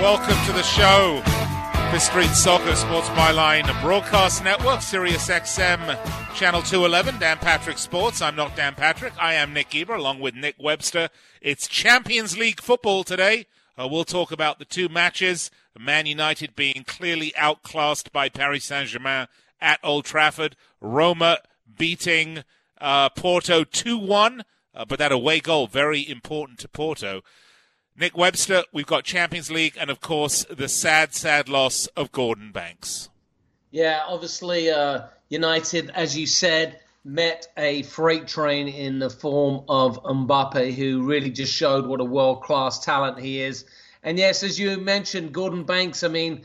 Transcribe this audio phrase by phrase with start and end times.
[0.00, 1.20] Welcome to the show.
[1.90, 5.78] Fifth Street Soccer Sports Byline Broadcast Network, Sirius XM,
[6.34, 8.22] Channel 211, Dan Patrick Sports.
[8.22, 9.12] I'm not Dan Patrick.
[9.20, 11.10] I am Nick Geber, along with Nick Webster.
[11.42, 13.44] It's Champions League football today.
[13.78, 15.50] Uh, we'll talk about the two matches.
[15.78, 19.26] Man United being clearly outclassed by Paris Saint Germain
[19.60, 20.56] at Old Trafford.
[20.80, 21.40] Roma
[21.76, 22.42] beating
[22.80, 27.20] uh, Porto 2 1, uh, but that away goal, very important to Porto.
[27.98, 32.52] Nick Webster, we've got Champions League, and of course, the sad, sad loss of Gordon
[32.52, 33.08] Banks.
[33.70, 40.02] Yeah, obviously, uh, United, as you said, met a freight train in the form of
[40.02, 43.64] Mbappe, who really just showed what a world class talent he is.
[44.02, 46.44] And yes, as you mentioned, Gordon Banks, I mean,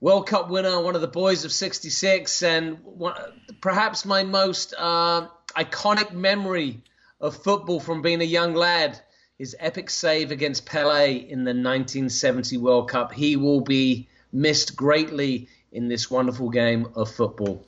[0.00, 3.14] World Cup winner, one of the boys of 66, and one,
[3.60, 6.82] perhaps my most uh, iconic memory
[7.20, 9.00] of football from being a young lad
[9.38, 13.12] his epic save against Pele in the 1970 World Cup.
[13.12, 17.64] He will be missed greatly in this wonderful game of football.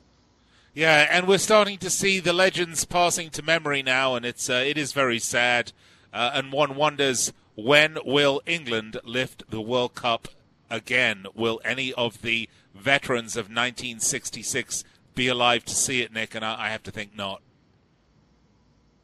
[0.73, 4.63] Yeah, and we're starting to see the legends passing to memory now, and it's uh,
[4.65, 5.71] it is very sad.
[6.13, 10.27] Uh, and one wonders when will England lift the World Cup
[10.69, 11.25] again?
[11.35, 14.83] Will any of the veterans of 1966
[15.15, 16.35] be alive to see it, Nick?
[16.35, 17.41] And I, I have to think not.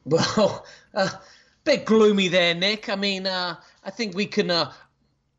[0.06, 1.10] Well, uh,
[1.66, 2.88] bit gloomy there, Nick.
[2.88, 4.72] I mean, uh, I think we can uh,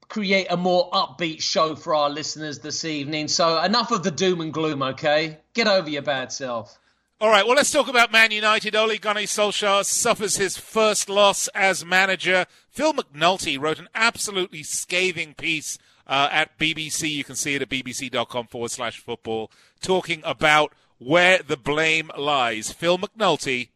[0.09, 3.29] create a more upbeat show for our listeners this evening.
[3.29, 5.39] So enough of the doom and gloom, okay?
[5.55, 6.79] Get over your bad self.
[7.19, 8.77] All right, well, let's talk about Man United.
[8.77, 12.45] Ole Gunnar Solskjaer suffers his first loss as manager.
[12.69, 17.09] Phil McNulty wrote an absolutely scathing piece uh, at BBC.
[17.09, 19.51] You can see it at bbc.com forward slash football,
[19.81, 22.71] talking about where the blame lies.
[22.71, 23.69] Phil McNulty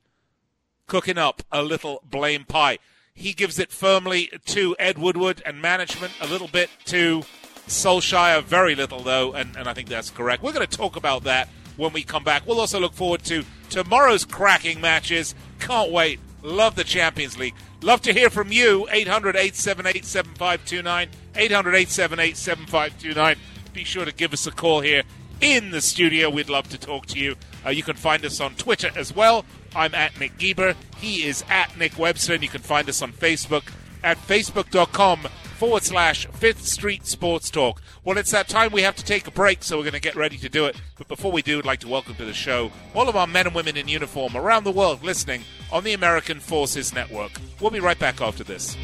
[0.90, 2.76] cooking up a little blame pie.
[3.14, 7.22] He gives it firmly to Ed Woodward and management, a little bit to
[7.68, 10.42] Solskjaer, very little though, and, and I think that's correct.
[10.42, 12.44] We're going to talk about that when we come back.
[12.44, 15.36] We'll also look forward to tomorrow's cracking matches.
[15.60, 16.18] Can't wait.
[16.42, 17.54] Love the Champions League.
[17.82, 18.88] Love to hear from you.
[18.90, 21.08] 800 878 7529.
[21.36, 23.36] 800 878 7529.
[23.72, 25.04] Be sure to give us a call here
[25.40, 26.30] in the studio.
[26.30, 27.36] We'd love to talk to you.
[27.64, 29.44] Uh, you can find us on Twitter as well.
[29.75, 30.75] I'm at Nick Geber.
[30.98, 33.72] He is at Nick Webster, and you can find us on Facebook
[34.03, 35.20] at facebook.com
[35.58, 37.82] forward slash Fifth Street Sports Talk.
[38.03, 40.16] Well, it's that time we have to take a break, so we're going to get
[40.16, 40.80] ready to do it.
[40.97, 43.47] But before we do, I'd like to welcome to the show all of our men
[43.47, 47.32] and women in uniform around the world listening on the American Forces Network.
[47.60, 48.76] We'll be right back after this.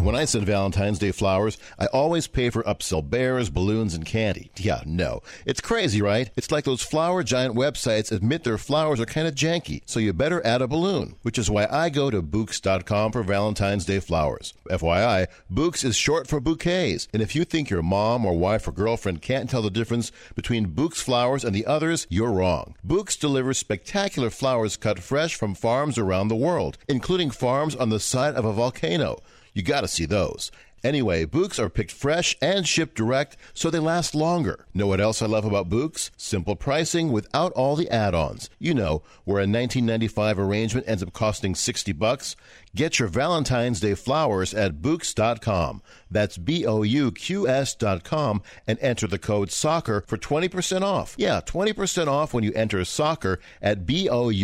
[0.00, 4.52] When I send Valentine's Day flowers, I always pay for upsell bears, balloons, and candy.
[4.56, 5.22] Yeah, no.
[5.44, 6.30] It's crazy, right?
[6.36, 10.12] It's like those flower giant websites admit their flowers are kind of janky, so you
[10.12, 14.54] better add a balloon, which is why I go to Bouqs.com for Valentine's Day flowers.
[14.70, 18.72] FYI, Bouqs is short for bouquets, and if you think your mom or wife or
[18.72, 22.76] girlfriend can't tell the difference between Bouqs flowers and the others, you're wrong.
[22.86, 28.00] Bouqs delivers spectacular flowers cut fresh from farms around the world, including farms on the
[28.00, 29.18] side of a volcano.
[29.58, 30.52] You got to see those.
[30.84, 34.66] Anyway, Bouqs are picked fresh and shipped direct, so they last longer.
[34.72, 36.12] Know what else I love about Bouqs?
[36.16, 38.48] Simple pricing without all the add-ons.
[38.60, 42.36] You know, where a 1995 arrangement ends up costing 60 bucks.
[42.72, 45.82] Get your Valentine's Day flowers at Bouqs.com.
[46.08, 51.16] That's B-O-U-Q-S.com and enter the code SOCCER for 20% off.
[51.18, 54.34] Yeah, 20% off when you enter soccer at B-O-U-Q-S.com.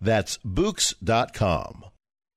[0.00, 1.87] That's Bouqs.com.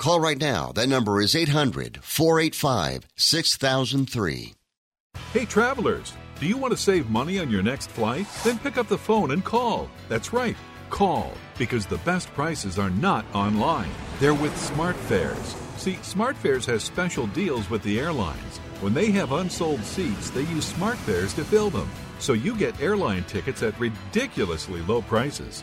[0.00, 0.72] Call right now.
[0.72, 4.54] That number is 800 485 6003.
[5.34, 6.14] Hey, travelers.
[6.40, 8.26] Do you want to save money on your next flight?
[8.42, 9.90] Then pick up the phone and call.
[10.08, 10.56] That's right,
[10.88, 13.90] call, because the best prices are not online.
[14.20, 15.54] They're with SmartFares.
[15.78, 18.56] See, SmartFares has special deals with the airlines.
[18.80, 21.90] When they have unsold seats, they use SmartFares to fill them.
[22.20, 25.62] So you get airline tickets at ridiculously low prices.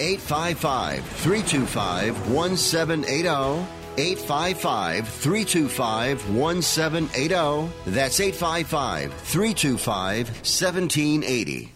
[0.00, 3.66] 855 325 1780.
[3.98, 7.72] 855 325 1780.
[7.86, 11.72] That's 855 325 1780.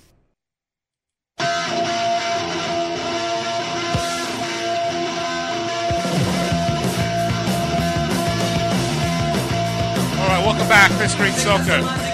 [10.19, 12.10] All right, welcome back, Fifth Street Soccer.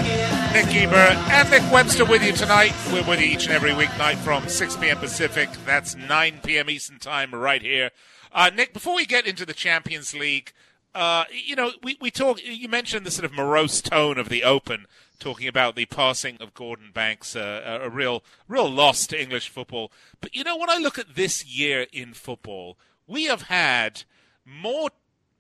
[0.56, 2.73] Nick Geber and Nick Webster with you tonight.
[2.91, 4.97] We're with you each and every weeknight from 6 p.m.
[4.97, 5.50] Pacific.
[5.67, 6.70] That's 9 p.m.
[6.70, 7.91] Eastern Time right here.
[8.32, 10.55] Uh, Nick, before we get into the Champions League,
[10.94, 12.43] uh, you know, we, we talk.
[12.43, 14.87] You mentioned the sort of morose tone of the Open,
[15.19, 19.93] talking about the passing of Gordon Banks, uh, a real, real loss to English football.
[20.23, 24.05] But you know, when I look at this year in football, we have had
[24.47, 24.88] more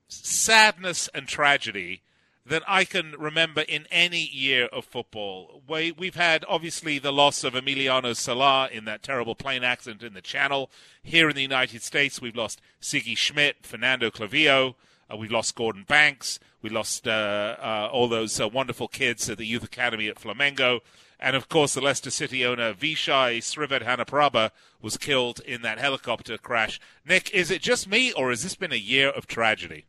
[0.08, 2.02] sadness and tragedy
[2.46, 5.62] than I can remember in any year of football.
[5.68, 10.14] We, we've had obviously the loss of Emiliano Sala in that terrible plane accident in
[10.14, 10.70] the Channel.
[11.02, 14.76] Here in the United States, we've lost Sigi Schmidt, Fernando Clavijo.
[15.12, 16.38] Uh, we've lost Gordon Banks.
[16.62, 20.80] We lost uh, uh, all those uh, wonderful kids at the Youth Academy at Flamengo.
[21.18, 24.50] And of course, the Leicester City owner Vichai Srivaddhanaprabha
[24.80, 26.78] was killed in that helicopter crash.
[27.04, 29.86] Nick, is it just me, or has this been a year of tragedy?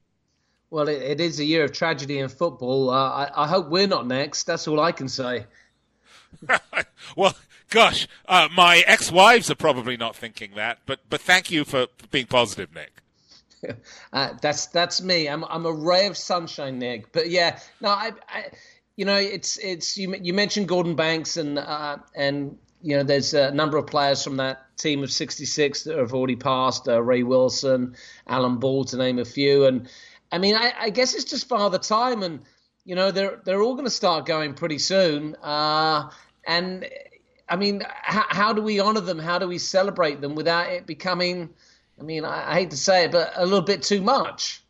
[0.70, 2.90] Well, it, it is a year of tragedy in football.
[2.90, 4.44] Uh, I, I, hope we're not next.
[4.44, 5.46] That's all I can say.
[7.16, 7.36] well,
[7.70, 12.26] gosh, uh, my ex-wives are probably not thinking that, but but thank you for being
[12.26, 13.02] positive, Nick.
[14.14, 15.30] uh, that's that's me.
[15.30, 17.14] I'm I'm a ray of sunshine, Nick.
[17.14, 18.46] But yeah, no, I, I
[18.98, 23.34] you know, it's it's you you mentioned Gordon Banks and uh, and you know, there's
[23.34, 26.88] a number of players from that team of 66 that have already passed.
[26.88, 27.96] Uh, Ray Wilson,
[28.28, 29.90] Alan Ball, to name a few, and
[30.32, 32.42] I mean, I, I, guess it's just father time, and
[32.86, 35.36] you know they're they're all going to start going pretty soon.
[35.42, 36.10] Uh,
[36.46, 36.88] and
[37.50, 39.20] I mean, how, how, do we honor them?
[39.20, 41.50] How do we celebrate them without it becoming?
[42.00, 44.62] I mean, I, I hate to say it, but a little bit too much.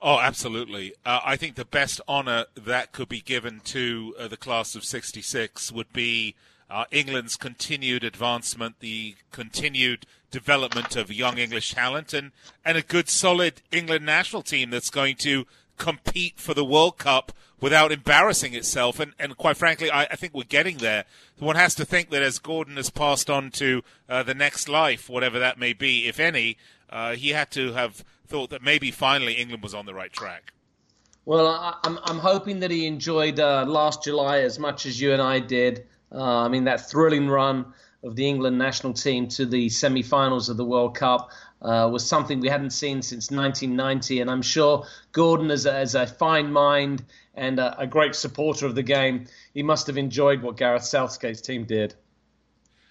[0.00, 0.92] Oh, absolutely.
[1.04, 4.84] Uh, I think the best honor that could be given to uh, the class of
[4.84, 6.34] '66 would be
[6.70, 12.32] uh, England's continued advancement, the continued development of young English talent, and,
[12.64, 15.46] and a good, solid England national team that's going to
[15.78, 19.00] compete for the World Cup without embarrassing itself.
[19.00, 21.04] And, and quite frankly, I, I, think we're getting there.
[21.38, 25.08] One has to think that as Gordon has passed on to uh, the next life,
[25.08, 26.56] whatever that may be, if any,
[26.90, 30.52] uh, he had to have thought that maybe finally England was on the right track.
[31.24, 35.00] Well, I, am I'm, I'm hoping that he enjoyed uh, last July as much as
[35.00, 35.86] you and I did.
[36.14, 37.66] Uh, I mean, that thrilling run
[38.04, 41.30] of the England national team to the semi finals of the World Cup
[41.62, 44.20] uh, was something we hadn't seen since 1990.
[44.20, 47.02] And I'm sure Gordon, as a, as a fine mind
[47.34, 51.40] and a, a great supporter of the game, he must have enjoyed what Gareth Southgate's
[51.40, 51.94] team did.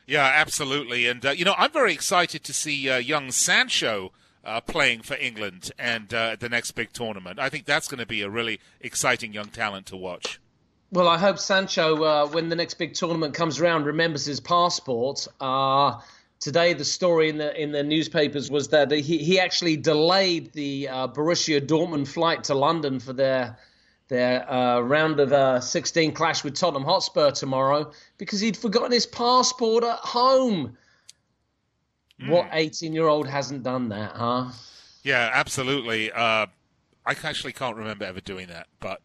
[0.05, 1.07] Yeah, absolutely.
[1.07, 4.11] And, uh, you know, I'm very excited to see uh, young Sancho.
[4.45, 7.39] Uh, playing for England and uh, the next big tournament.
[7.39, 10.37] I think that's going to be a really exciting young talent to watch.
[10.93, 15.27] Well, I hope Sancho, uh, when the next big tournament comes around, remembers his passport
[15.41, 15.99] uh,
[16.39, 20.87] today the story in the in the newspapers was that he, he actually delayed the
[20.89, 23.57] uh, Borussia Dortmund flight to London for their
[24.07, 29.07] their uh, round of uh, 16 clash with Tottenham Hotspur tomorrow because he'd forgotten his
[29.07, 30.77] passport at home.
[32.21, 32.29] Mm.
[32.29, 34.51] What 18 year old hasn't done that, huh?
[35.01, 36.11] Yeah, absolutely.
[36.11, 36.45] Uh,
[37.03, 39.01] I actually can't remember ever doing that, but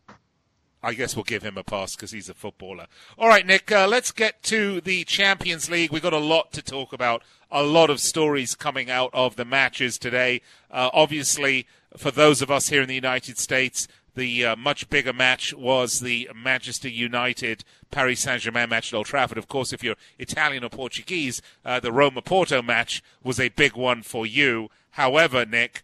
[0.82, 2.87] I guess we'll give him a pass because he's a footballer.
[3.18, 5.90] All right, Nick, uh, let's get to the Champions League.
[5.90, 9.44] We've got a lot to talk about, a lot of stories coming out of the
[9.44, 10.40] matches today.
[10.70, 11.66] Uh, obviously,
[11.97, 16.00] for those of us here in the United States, the uh, much bigger match was
[16.00, 19.38] the Manchester United Paris Saint Germain match at Old Trafford.
[19.38, 23.75] Of course, if you're Italian or Portuguese, uh, the Roma Porto match was a big
[23.76, 24.70] one for you.
[24.92, 25.82] However, Nick,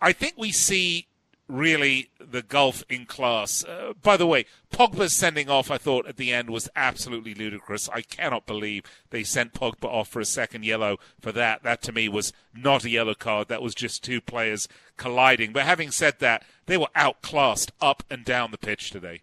[0.00, 1.06] I think we see
[1.48, 3.64] really the gulf in class.
[3.64, 7.88] Uh, by the way, Pogba's sending off, I thought at the end was absolutely ludicrous.
[7.90, 11.62] I cannot believe they sent Pogba off for a second yellow for that.
[11.62, 13.48] That to me was not a yellow card.
[13.48, 15.52] That was just two players colliding.
[15.52, 19.22] But having said that, they were outclassed up and down the pitch today.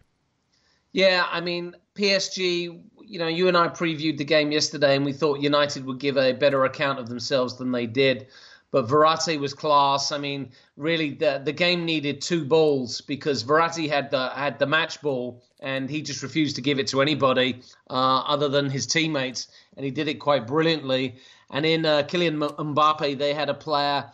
[0.92, 5.14] Yeah, I mean, PSG, you know, you and I previewed the game yesterday and we
[5.14, 8.28] thought United would give a better account of themselves than they did.
[8.72, 10.12] But Verratti was class.
[10.12, 14.66] I mean, really, the the game needed two balls because Verratti had the had the
[14.66, 18.88] match ball and he just refused to give it to anybody uh, other than his
[18.88, 19.48] teammates,
[19.78, 21.16] and he did it quite brilliantly.
[21.52, 24.10] And in uh, Kylian Mbappe, they had a player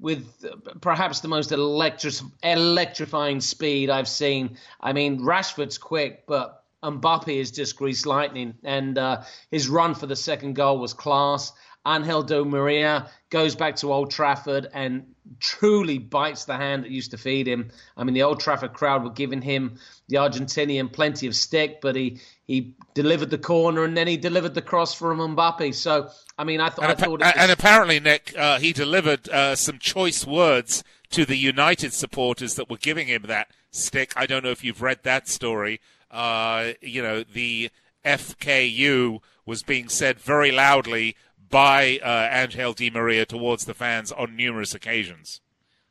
[0.00, 0.44] with
[0.80, 4.56] perhaps the most electric, electrifying speed I've seen.
[4.80, 10.06] I mean, Rashford's quick, but Mbappe is just grease lightning, and uh, his run for
[10.06, 11.52] the second goal was class.
[11.88, 17.10] Angel Di Maria goes back to Old Trafford and truly bites the hand that used
[17.10, 17.70] to feed him.
[17.96, 19.78] I mean, the Old Trafford crowd were giving him,
[20.08, 24.54] the Argentinian, plenty of stick, but he, he delivered the corner and then he delivered
[24.54, 25.74] the cross for Mbappe.
[25.74, 27.20] So, I mean, I, th- and, I thought.
[27.20, 27.32] Was...
[27.36, 32.70] and apparently, Nick, uh, he delivered uh, some choice words to the United supporters that
[32.70, 34.12] were giving him that stick.
[34.16, 35.80] I don't know if you've read that story.
[36.10, 37.70] Uh, you know, the
[38.04, 41.16] FKU was being said very loudly
[41.50, 45.40] by uh, Angel Di Maria towards the fans on numerous occasions.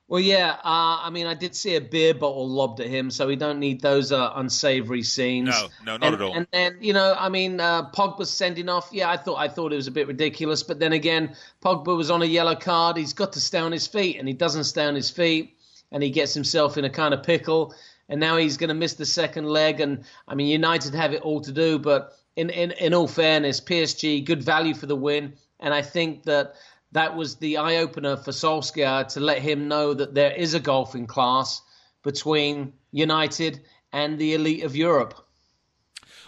[0.10, 0.52] Well, yeah.
[0.64, 3.60] Uh, I mean, I did see a beer bottle lobbed at him, so we don't
[3.60, 5.50] need those uh, unsavory scenes.
[5.50, 6.34] No, no, not and, at all.
[6.34, 8.90] And then, you know, I mean, uh, Pogba's sending off.
[8.94, 12.10] Yeah, I thought I thought it was a bit ridiculous, but then again, Pogba was
[12.10, 12.96] on a yellow card.
[12.96, 15.58] He's got to stay on his feet, and he doesn't stay on his feet,
[15.92, 17.76] and he gets himself in a kind of pickle.
[18.08, 19.82] And now he's going to miss the second leg.
[19.82, 23.60] And I mean, United have it all to do, but in in, in all fairness,
[23.60, 25.34] PSG good value for the win.
[25.60, 26.56] And I think that
[26.92, 30.60] that was the eye opener for Solskjaer to let him know that there is a
[30.60, 31.62] golfing class
[32.04, 33.62] between United
[33.92, 35.16] and the elite of Europe.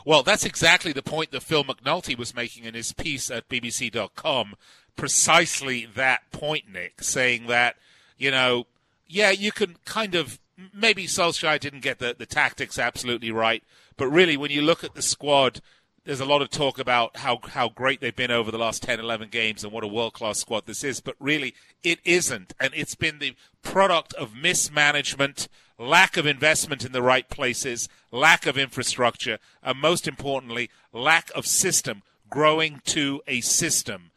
[0.05, 4.55] Well, that's exactly the point that Phil McNulty was making in his piece at BBC.com.
[4.95, 7.75] Precisely that point, Nick, saying that,
[8.17, 8.65] you know,
[9.07, 10.39] yeah, you can kind of.
[10.73, 13.63] Maybe Solskjaer didn't get the, the tactics absolutely right,
[13.95, 15.61] but really, when you look at the squad
[16.09, 18.99] there's a lot of talk about how, how great they've been over the last 10,
[18.99, 22.51] 11 games and what a world class squad this is, but really it isn't.
[22.59, 25.47] And it's been the product of mismanagement,
[25.77, 31.45] lack of investment in the right places, lack of infrastructure, and most importantly, lack of
[31.45, 34.09] system, growing to a system.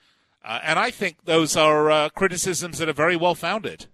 [0.43, 3.85] Uh, and I think those are uh, criticisms that are very well founded.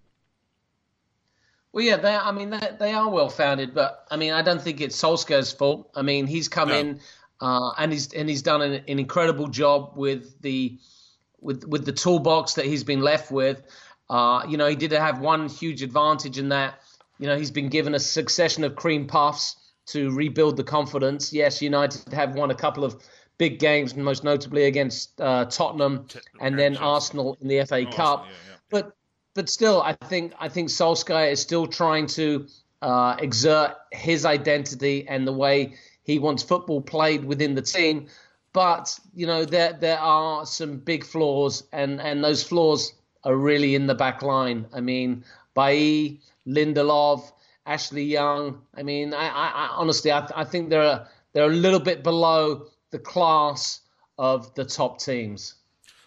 [1.72, 4.62] Well, yeah, they, I mean, they, they are well founded, but I mean, I don't
[4.62, 5.90] think it's Solskjaer's fault.
[5.96, 6.78] I mean, he's come no.
[6.78, 7.00] in
[7.40, 10.78] uh, and he's and he's done an, an, incredible job with the
[11.40, 13.62] with with the toolbox that he's been left with.
[14.10, 16.80] Uh, you know, he did have one huge advantage in that
[17.18, 21.32] you know he's been given a succession of cream puffs to rebuild the confidence.
[21.32, 22.96] Yes, United have won a couple of
[23.38, 26.06] big games, most notably against uh, Tottenham
[26.40, 28.26] and then Arsenal in the FA Cup.
[28.70, 28.96] But
[29.34, 32.48] but still, I think I think Solskjaer is still trying to
[32.82, 35.74] uh, exert his identity and the way
[36.08, 38.08] he wants football played within the team.
[38.52, 43.76] But you know there there are some big flaws, and and those flaws are really
[43.76, 44.66] in the back line.
[44.72, 45.22] I mean,
[45.54, 47.30] Bailly, Lindelof,
[47.66, 48.62] Ashley Young.
[48.74, 52.66] I mean, I, I, I honestly, I, I think they're they're a little bit below
[52.90, 53.80] the class
[54.18, 55.54] of the top teams.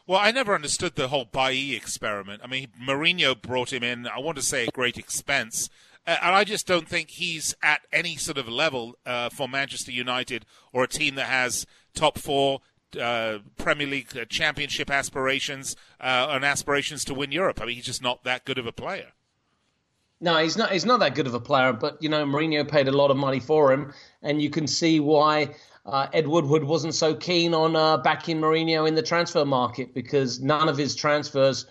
[0.08, 2.42] Well, I never understood the whole Bailly experiment.
[2.44, 5.70] I mean, Mourinho brought him in, I want to say, at great expense.
[6.08, 10.46] And I just don't think he's at any sort of level uh, for Manchester United
[10.74, 12.62] or a team that has top four
[13.00, 17.62] uh, Premier League uh, championship aspirations uh, and aspirations to win Europe.
[17.62, 19.12] I mean, he's just not that good of a player.
[20.20, 20.72] No, he's not.
[20.72, 21.74] He's not that good of a player.
[21.74, 23.92] But you know, Mourinho paid a lot of money for him,
[24.22, 25.56] and you can see why
[25.86, 30.40] uh, Ed Woodward wasn't so keen on uh, backing Mourinho in the transfer market because
[30.40, 31.66] none of his transfers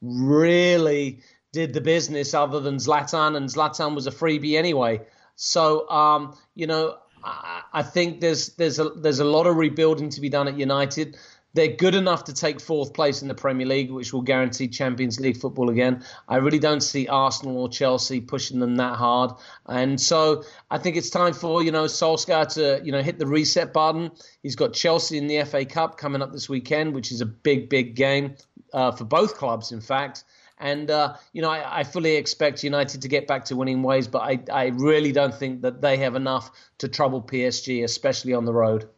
[0.00, 1.20] really
[1.52, 5.00] did the business other than Zlatan, and Zlatan was a freebie anyway.
[5.36, 10.10] So, um, you know, I, I think there's there's a there's a lot of rebuilding
[10.10, 11.16] to be done at United.
[11.54, 15.18] They're good enough to take fourth place in the Premier League, which will guarantee Champions
[15.18, 16.04] League football again.
[16.28, 19.32] I really don't see Arsenal or Chelsea pushing them that hard,
[19.66, 23.26] and so I think it's time for you know Solskjaer to you know hit the
[23.26, 24.10] reset button.
[24.42, 27.70] He's got Chelsea in the FA Cup coming up this weekend, which is a big
[27.70, 28.34] big game
[28.72, 30.24] uh, for both clubs, in fact.
[30.60, 34.08] And, uh, you know, I, I, fully expect United to get back to winning ways,
[34.08, 38.44] but I, I really don't think that they have enough to trouble PSG, especially on
[38.44, 38.88] the road.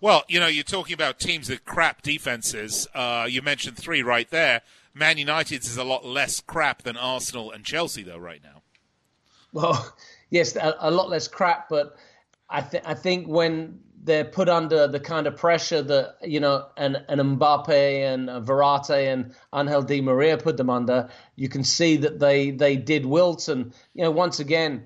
[0.00, 2.86] Well, you know, you're talking about teams with crap defenses.
[2.94, 4.62] Uh, you mentioned three right there.
[4.94, 8.62] Man United's is a lot less crap than Arsenal and Chelsea, though, right now.
[9.52, 9.94] Well,
[10.30, 11.96] yes, a, a lot less crap, but
[12.48, 16.66] I, th- I think when they're put under the kind of pressure that you know
[16.76, 21.96] and, and Mbappe and Verratti and Angel Di Maria put them under, you can see
[21.98, 24.84] that they they did wilt and you know once again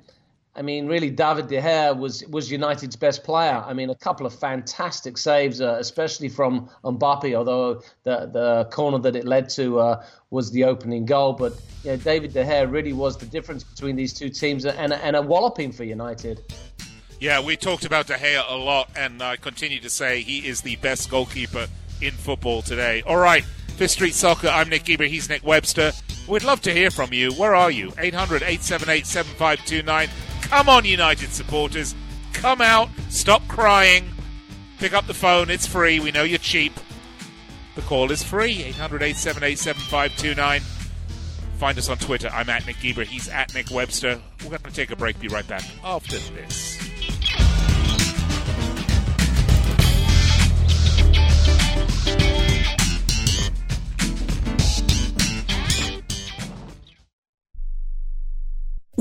[0.55, 3.65] I mean, really, David De Gea was was United's best player.
[3.67, 8.99] I mean, a couple of fantastic saves, uh, especially from Mbappe, although the the corner
[8.99, 11.33] that it led to uh, was the opening goal.
[11.33, 14.93] But you know, David De Gea really was the difference between these two teams, and
[14.93, 16.43] and a walloping for United.
[17.23, 20.63] Yeah, we talked about De Gea a lot, and I continue to say he is
[20.63, 21.69] the best goalkeeper
[22.01, 23.05] in football today.
[23.07, 24.49] All right, Fifth Street Soccer.
[24.49, 25.05] I'm Nick Geber.
[25.05, 25.93] He's Nick Webster.
[26.27, 27.33] We'd love to hear from you.
[27.35, 27.93] Where are you?
[27.97, 30.09] 800 878 7529.
[30.41, 31.95] Come on, United supporters.
[32.33, 32.89] Come out.
[33.09, 34.11] Stop crying.
[34.79, 35.49] Pick up the phone.
[35.49, 36.01] It's free.
[36.01, 36.73] We know you're cheap.
[37.77, 38.65] The call is free.
[38.65, 40.61] 800 878 7529.
[41.59, 42.31] Find us on Twitter.
[42.33, 43.05] I'm at Nick Geber.
[43.05, 44.21] He's at Nick Webster.
[44.43, 45.21] We're going to take a break.
[45.21, 46.83] Be right back after this.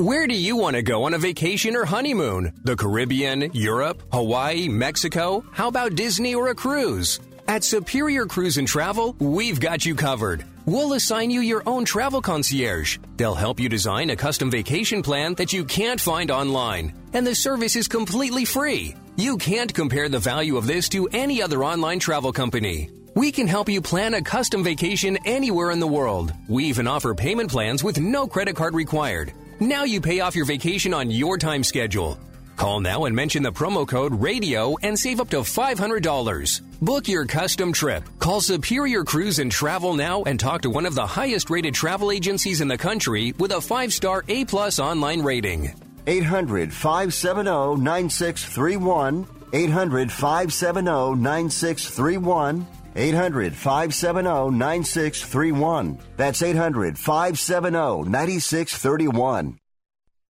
[0.02, 2.52] Where do you want to go on a vacation or honeymoon?
[2.64, 5.44] The Caribbean, Europe, Hawaii, Mexico?
[5.52, 7.20] How about Disney or a cruise?
[7.46, 10.44] At Superior Cruise and Travel, we've got you covered.
[10.66, 12.98] We'll assign you your own travel concierge.
[13.16, 17.01] They'll help you design a custom vacation plan that you can't find online.
[17.12, 18.94] And the service is completely free.
[19.16, 22.90] You can't compare the value of this to any other online travel company.
[23.14, 26.32] We can help you plan a custom vacation anywhere in the world.
[26.48, 29.34] We even offer payment plans with no credit card required.
[29.60, 32.18] Now you pay off your vacation on your time schedule.
[32.56, 36.60] Call now and mention the promo code RADIO and save up to $500.
[36.80, 38.08] Book your custom trip.
[38.18, 42.10] Call Superior Cruise and Travel now and talk to one of the highest rated travel
[42.10, 45.72] agencies in the country with a five star A plus online rating.
[46.06, 49.26] 800 570 9631.
[49.52, 52.66] 800 570 9631.
[52.94, 55.98] 800 570 9631.
[56.16, 59.58] That's 800 570 9631.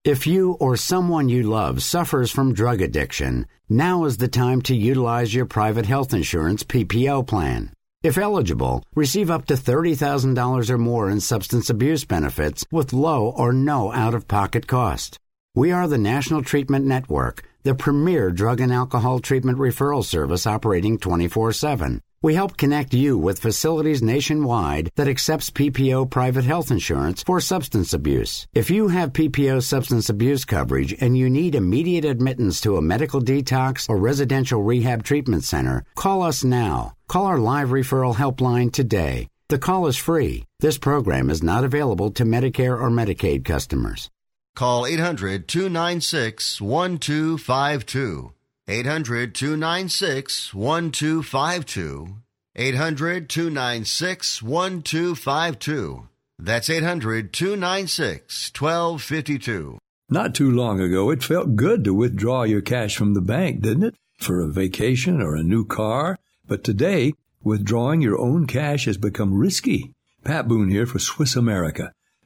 [0.03, 4.75] If you or someone you love suffers from drug addiction, now is the time to
[4.75, 7.71] utilize your private health insurance PPO plan.
[8.03, 13.53] If eligible, receive up to $30,000 or more in substance abuse benefits with low or
[13.53, 15.19] no out of pocket cost.
[15.55, 20.97] We are the National Treatment Network, the premier drug and alcohol treatment referral service operating
[20.97, 22.01] 24 7.
[22.23, 27.93] We help connect you with facilities nationwide that accepts PPO private health insurance for substance
[27.93, 28.47] abuse.
[28.55, 33.21] If you have PPO substance abuse coverage and you need immediate admittance to a medical
[33.21, 36.95] detox or residential rehab treatment center, call us now.
[37.07, 39.27] Call our live referral helpline today.
[39.49, 40.45] The call is free.
[40.61, 44.09] This program is not available to Medicare or Medicaid customers.
[44.55, 48.33] Call 800 296 1252.
[48.67, 52.15] 800 296 1252.
[52.55, 56.07] 800 296 1252.
[56.37, 59.79] That's 800 296 1252.
[60.09, 63.85] Not too long ago, it felt good to withdraw your cash from the bank, didn't
[63.85, 63.95] it?
[64.19, 66.19] For a vacation or a new car.
[66.45, 67.13] But today,
[67.43, 69.95] withdrawing your own cash has become risky.
[70.23, 71.91] Pat Boone here for Swiss America.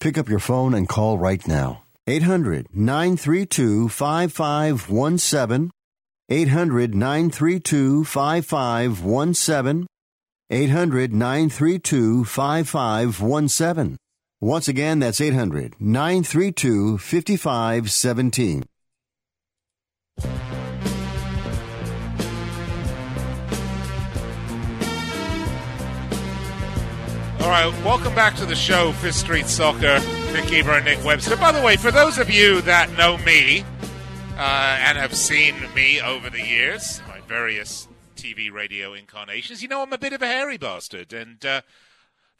[0.00, 1.82] Pick up your phone and call right now.
[2.06, 5.70] 800 932 5517.
[6.30, 9.86] 800 932 5517.
[10.48, 13.96] 800 932 5517.
[14.40, 18.64] Once again, that's 800 932 5517.
[27.40, 29.98] All right, welcome back to the show, Fifth Street Soccer.
[30.34, 31.36] Nick Geber and Nick Webster.
[31.38, 33.64] By the way, for those of you that know me
[34.36, 39.82] uh, and have seen me over the years, my various TV, radio incarnations, you know
[39.82, 41.14] I'm a bit of a hairy bastard.
[41.14, 41.62] And uh,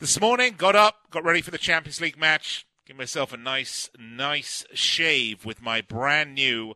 [0.01, 3.89] this morning, got up, got ready for the Champions League match, give myself a nice,
[3.99, 6.75] nice shave with my brand new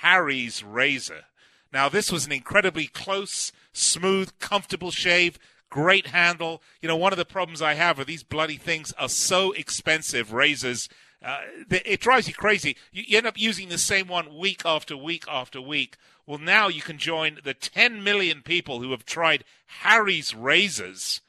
[0.00, 1.24] Harry's razor.
[1.72, 6.62] Now, this was an incredibly close, smooth, comfortable shave great handle.
[6.80, 10.32] You know, one of the problems I have are these bloody things are so expensive,
[10.32, 10.88] razors.
[11.24, 12.76] Uh, it drives you crazy.
[12.92, 15.96] You, end up using the same one week after week after week.
[16.26, 21.20] Well, now you can join the 10 million people who have tried Harry's razors.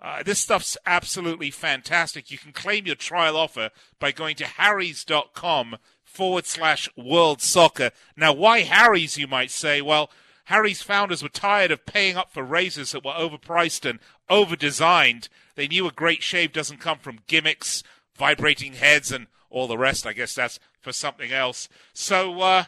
[0.00, 2.30] Uh, this stuff's absolutely fantastic.
[2.30, 7.90] You can claim your trial offer by going to harrys.com forward slash world soccer.
[8.16, 9.80] Now, why Harry's, you might say?
[9.80, 10.10] Well,
[10.46, 13.98] Harry's founders were tired of paying up for razors that were overpriced and
[14.30, 15.28] overdesigned.
[15.56, 17.82] They knew a great shave doesn't come from gimmicks,
[18.16, 20.06] vibrating heads, and all the rest.
[20.06, 21.68] I guess that's for something else.
[21.92, 22.64] So, uh,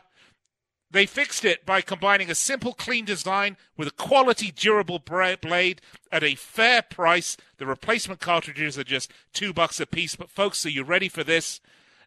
[0.91, 6.25] they fixed it by combining a simple, clean design with a quality, durable blade at
[6.25, 7.37] a fair price.
[7.59, 10.17] The replacement cartridges are just two bucks a piece.
[10.17, 11.61] But, folks, are you ready for this?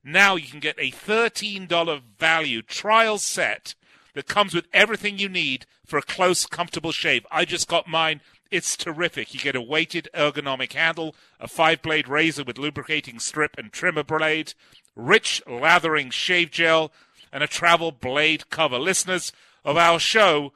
[0.04, 3.76] Now you can get a $13 value trial set
[4.14, 7.26] that comes with everything you need for a close, comfortable shave.
[7.32, 8.22] I just got mine.
[8.50, 9.34] It's terrific.
[9.34, 14.04] You get a weighted ergonomic handle, a five blade razor with lubricating strip and trimmer
[14.04, 14.54] blade,
[14.96, 16.92] rich lathering shave gel,
[17.32, 18.78] and a travel blade cover.
[18.78, 19.32] Listeners
[19.64, 20.52] of our show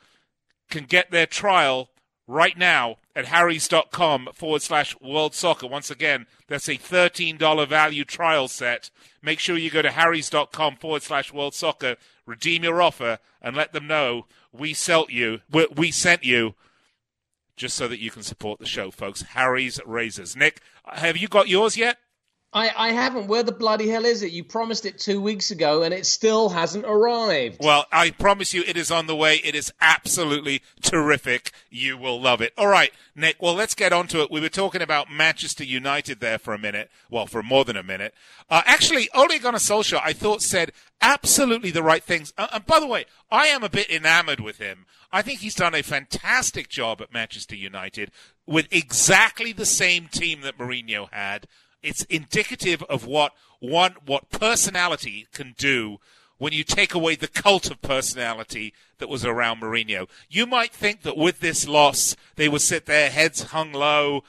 [0.70, 1.90] can get their trial
[2.28, 5.68] right now at harrys.com forward slash world soccer.
[5.68, 8.90] Once again, that's a $13 value trial set.
[9.22, 13.74] Make sure you go to harrys.com forward slash world soccer, redeem your offer, and let
[13.74, 15.42] them know we sent you,
[15.76, 16.56] we sent you
[17.56, 19.22] just so that you can support the show, folks.
[19.22, 20.36] Harry's Razors.
[20.36, 21.98] Nick, have you got yours yet?
[22.56, 23.28] I, I haven't.
[23.28, 24.32] Where the bloody hell is it?
[24.32, 27.58] You promised it two weeks ago and it still hasn't arrived.
[27.60, 29.42] Well, I promise you it is on the way.
[29.44, 31.52] It is absolutely terrific.
[31.70, 32.54] You will love it.
[32.58, 33.42] All right, Nick.
[33.42, 34.32] Well, let's get on to it.
[34.32, 36.90] We were talking about Manchester United there for a minute.
[37.10, 38.14] Well, for more than a minute.
[38.50, 42.34] Uh, actually, Ole Gunnar Solskjaer, I thought, said absolutely the right things.
[42.38, 44.86] Uh, and by the way, I am a bit enamored with him.
[45.12, 48.12] I think he's done a fantastic job at Manchester United
[48.46, 51.48] with exactly the same team that Mourinho had
[51.82, 55.98] it's indicative of what one what personality can do
[56.38, 60.08] when you take away the cult of personality that was around Mourinho.
[60.30, 64.24] You might think that with this loss, they would sit there, heads hung low,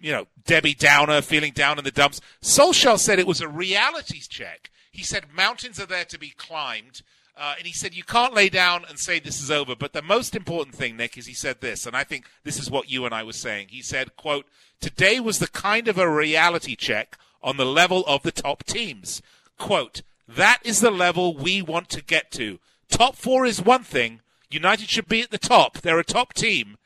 [0.00, 2.20] you know, Debbie Downer, feeling down in the dumps.
[2.42, 4.70] Solskjaer said it was a reality check.
[4.90, 7.02] He said mountains are there to be climbed.
[7.36, 9.74] Uh, and he said, You can't lay down and say this is over.
[9.74, 12.70] But the most important thing, Nick, is he said this, and I think this is
[12.70, 13.68] what you and I were saying.
[13.70, 14.46] He said, quote,
[14.84, 19.22] Today was the kind of a reality check on the level of the top teams.
[19.58, 22.58] Quote, That is the level we want to get to.
[22.90, 24.20] Top four is one thing.
[24.50, 25.78] United should be at the top.
[25.78, 26.76] They're a top team.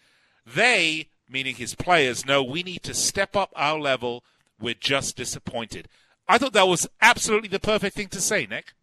[0.46, 4.22] They, meaning his players, know we need to step up our level.
[4.61, 5.88] We're just disappointed.
[6.28, 8.74] I thought that was absolutely the perfect thing to say, Nick.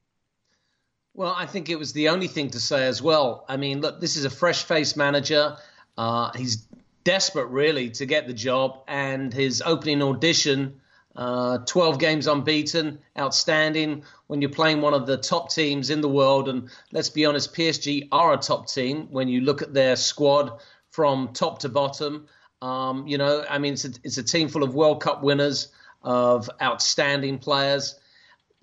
[1.14, 3.46] Well, I think it was the only thing to say as well.
[3.48, 5.56] I mean, look, this is a fresh faced manager.
[5.98, 6.68] Uh, he's
[7.06, 8.82] desperate, really, to get the job.
[8.90, 10.82] And his opening audition,
[11.16, 16.10] uh, 12 games unbeaten, outstanding when you're playing one of the top teams in the
[16.10, 16.50] world.
[16.50, 20.60] And let's be honest, PSG are a top team when you look at their squad
[20.90, 22.28] from top to bottom.
[22.62, 25.70] Um, you know, I mean, it's a, it's a team full of World Cup winners,
[26.04, 27.96] of outstanding players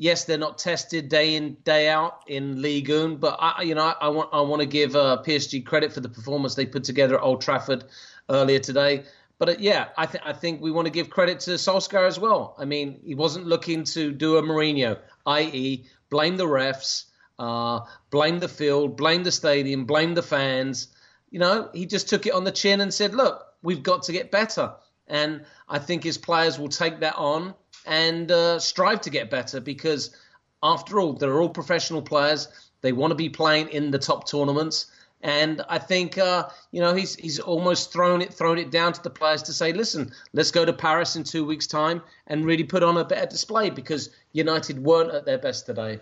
[0.02, 3.84] yes, they're not tested day in day out in Ligue 1, but I, you know,
[3.84, 6.84] I, I want I want to give uh, PSG credit for the performance they put
[6.84, 7.84] together at Old Trafford
[8.28, 9.04] earlier today.
[9.38, 12.18] But uh, yeah, I, th- I think we want to give credit to Solskjaer as
[12.18, 12.54] well.
[12.58, 17.06] I mean, he wasn't looking to do a Mourinho, i.e., blame the refs,
[17.38, 17.80] uh,
[18.10, 20.88] blame the field, blame the stadium, blame the fans.
[21.30, 24.12] You know, he just took it on the chin and said, "Look, we've got to
[24.12, 24.74] get better."
[25.08, 27.54] And I think his players will take that on
[27.84, 30.14] and uh, strive to get better because,
[30.62, 32.48] after all, they're all professional players.
[32.80, 34.86] They want to be playing in the top tournaments.
[35.22, 39.02] And I think uh, you know he's he's almost thrown it thrown it down to
[39.02, 42.64] the players to say, listen, let's go to Paris in two weeks' time and really
[42.64, 46.00] put on a better display because United weren't at their best today.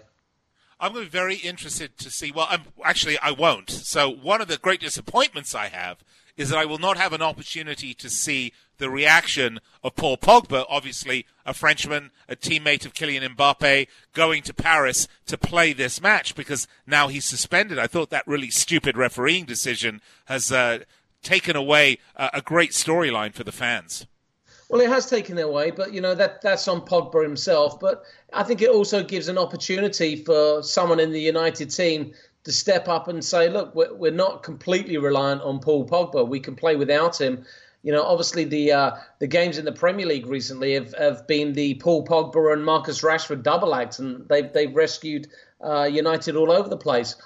[0.80, 2.32] I'm going to be very interested to see.
[2.32, 3.68] Well, I'm, actually, I won't.
[3.68, 5.98] So one of the great disappointments I have
[6.38, 10.64] is that I will not have an opportunity to see the reaction of Paul Pogba,
[10.68, 16.34] obviously a Frenchman, a teammate of Kylian Mbappe, going to Paris to play this match
[16.34, 17.78] because now he's suspended.
[17.78, 20.80] I thought that really stupid refereeing decision has uh,
[21.22, 24.06] taken away a, a great storyline for the fans.
[24.68, 27.80] Well, it has taken it away, but you know that that's on Pogba himself.
[27.80, 32.12] But I think it also gives an opportunity for someone in the United team
[32.44, 36.26] to step up and say, look, we're, we're not completely reliant on Paul Pogba.
[36.26, 37.44] We can play without him.
[37.82, 41.52] You know, obviously the uh, the games in the Premier League recently have, have been
[41.54, 45.28] the Paul Pogba and Marcus Rashford double act, and they've they've rescued
[45.60, 47.16] uh, United all over the place.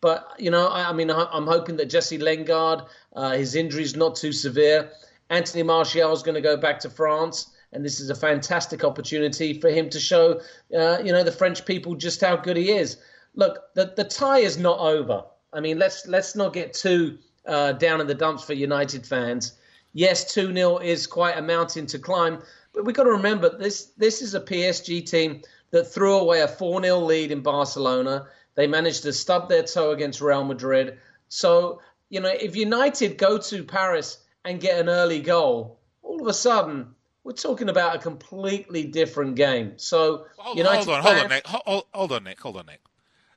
[0.00, 2.82] But you know, I, I mean, I'm hoping that Jesse Lingard,
[3.14, 4.90] uh, his injury is not too severe.
[5.30, 9.60] Anthony Martial is going to go back to France, and this is a fantastic opportunity
[9.60, 10.40] for him to show,
[10.76, 12.98] uh, you know, the French people just how good he is
[13.34, 15.24] look, the the tie is not over.
[15.52, 19.54] I mean, let's let's not get too uh, down in the dumps for United fans.
[19.92, 23.86] Yes, two 0 is quite a mountain to climb, but we've got to remember this
[23.96, 28.26] this is a PSG team that threw away a four 0 lead in Barcelona.
[28.54, 30.98] They managed to stub their toe against Real Madrid.
[31.28, 36.26] So you know, if United go to Paris and get an early goal, all of
[36.26, 39.74] a sudden we're talking about a completely different game.
[39.76, 41.46] So hold, United hold on, hold on, Nick.
[41.46, 42.40] Hold, hold on, Nick.
[42.40, 42.80] Hold on, Nick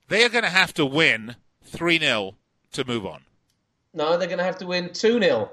[0.07, 2.35] they are going to have to win 3 0
[2.73, 3.21] to move on.
[3.93, 5.51] No, they're going to have to win 2 0.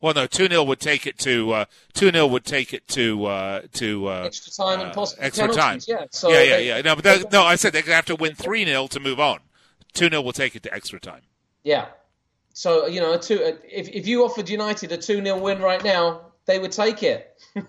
[0.00, 2.86] Well, no, two 0 would take it to uh, two uh, 0 would take it
[2.88, 5.96] to uh, to uh, extra time and uh, possible extra penalties, time.
[5.98, 6.80] Yeah, so yeah, yeah, they, yeah.
[6.82, 9.18] No, but no, I said they're going to have to win three 0 to move
[9.18, 9.40] on.
[9.94, 11.22] Two 0 will take it to extra time.
[11.64, 11.86] Yeah.
[12.52, 16.32] So you know, two, if if you offered United a two 0 win right now,
[16.46, 17.36] they would take it.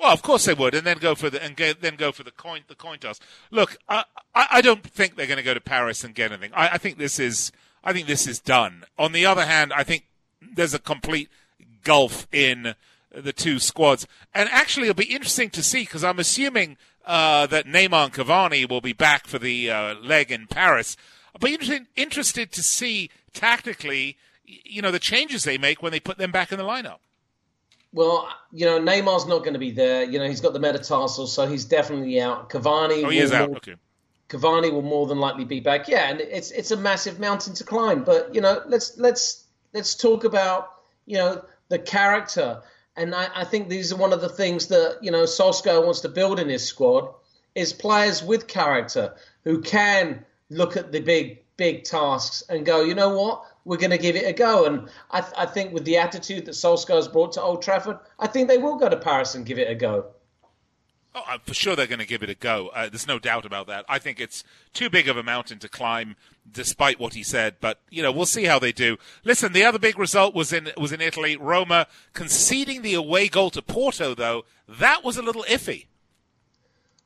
[0.00, 2.30] Well, of course they would, and then go for the and then go for the
[2.30, 3.20] coin the coin toss.
[3.50, 6.52] Look, I, I don't think they're going to go to Paris and get anything.
[6.54, 7.52] I, I think this is
[7.84, 8.84] I think this is done.
[8.98, 10.06] On the other hand, I think
[10.40, 11.28] there's a complete
[11.84, 12.74] gulf in
[13.12, 17.66] the two squads, and actually it'll be interesting to see because I'm assuming uh, that
[17.66, 20.96] Neymar and Cavani will be back for the uh, leg in Paris.
[21.34, 26.00] I'll be interested interested to see tactically, you know, the changes they make when they
[26.00, 26.98] put them back in the lineup.
[27.92, 30.04] Well, you know, Neymar's not going to be there.
[30.04, 32.48] You know, he's got the metatarsal, so he's definitely out.
[32.50, 33.04] Cavani.
[33.04, 33.50] Oh, he is out.
[33.56, 33.74] okay.
[34.28, 35.88] Cavani will more than likely be back.
[35.88, 38.04] Yeah, and it's it's a massive mountain to climb.
[38.04, 40.70] But you know, let's let's let's talk about
[41.06, 42.62] you know the character.
[42.96, 46.00] And I, I think these are one of the things that you know Solskjaer wants
[46.00, 47.08] to build in his squad
[47.54, 52.94] is players with character who can look at the big big tasks and go, you
[52.94, 54.64] know what, we're going to give it a go.
[54.64, 58.48] And I, I think with the attitude that Solskjaer's brought to Old Trafford, I think
[58.48, 60.06] they will go to Paris and give it a go.
[61.12, 62.68] Oh, uh, for sure they're going to give it a go.
[62.68, 63.84] Uh, there's no doubt about that.
[63.88, 66.14] I think it's too big of a mountain to climb,
[66.50, 67.56] despite what he said.
[67.60, 68.96] But you know, we'll see how they do.
[69.24, 71.36] Listen, the other big result was in was in Italy.
[71.36, 75.86] Roma conceding the away goal to Porto, though that was a little iffy.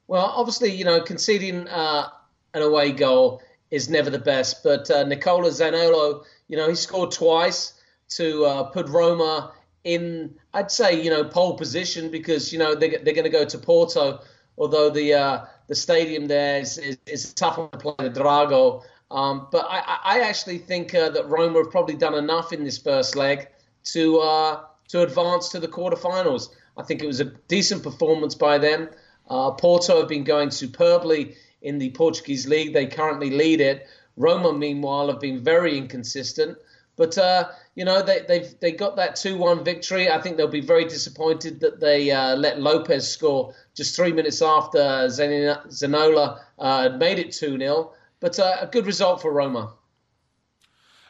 [0.07, 2.11] Well, obviously, you know, conceding uh,
[2.53, 4.63] an away goal is never the best.
[4.63, 7.73] But uh, Nicola Zaniolo, you know, he scored twice
[8.11, 9.53] to uh, put Roma
[9.85, 13.45] in, I'd say, you know, pole position because you know they, they're going to go
[13.45, 14.21] to Porto.
[14.57, 18.83] Although the uh, the stadium there is, is, is tough to play the Dragao.
[19.11, 22.79] Um, but I, I actually think uh, that Roma have probably done enough in this
[22.79, 23.49] first leg
[23.85, 26.49] to uh, to advance to the quarterfinals.
[26.77, 28.89] I think it was a decent performance by them.
[29.29, 32.73] Uh, Porto have been going superbly in the Portuguese league.
[32.73, 33.87] They currently lead it.
[34.17, 36.59] Roma, meanwhile, have been very inconsistent.
[36.97, 40.11] But uh, you know they they've they got that two one victory.
[40.11, 44.43] I think they'll be very disappointed that they uh, let Lopez score just three minutes
[44.43, 44.79] after
[45.09, 49.75] Zaniolo uh, made it two 0 But uh, a good result for Roma.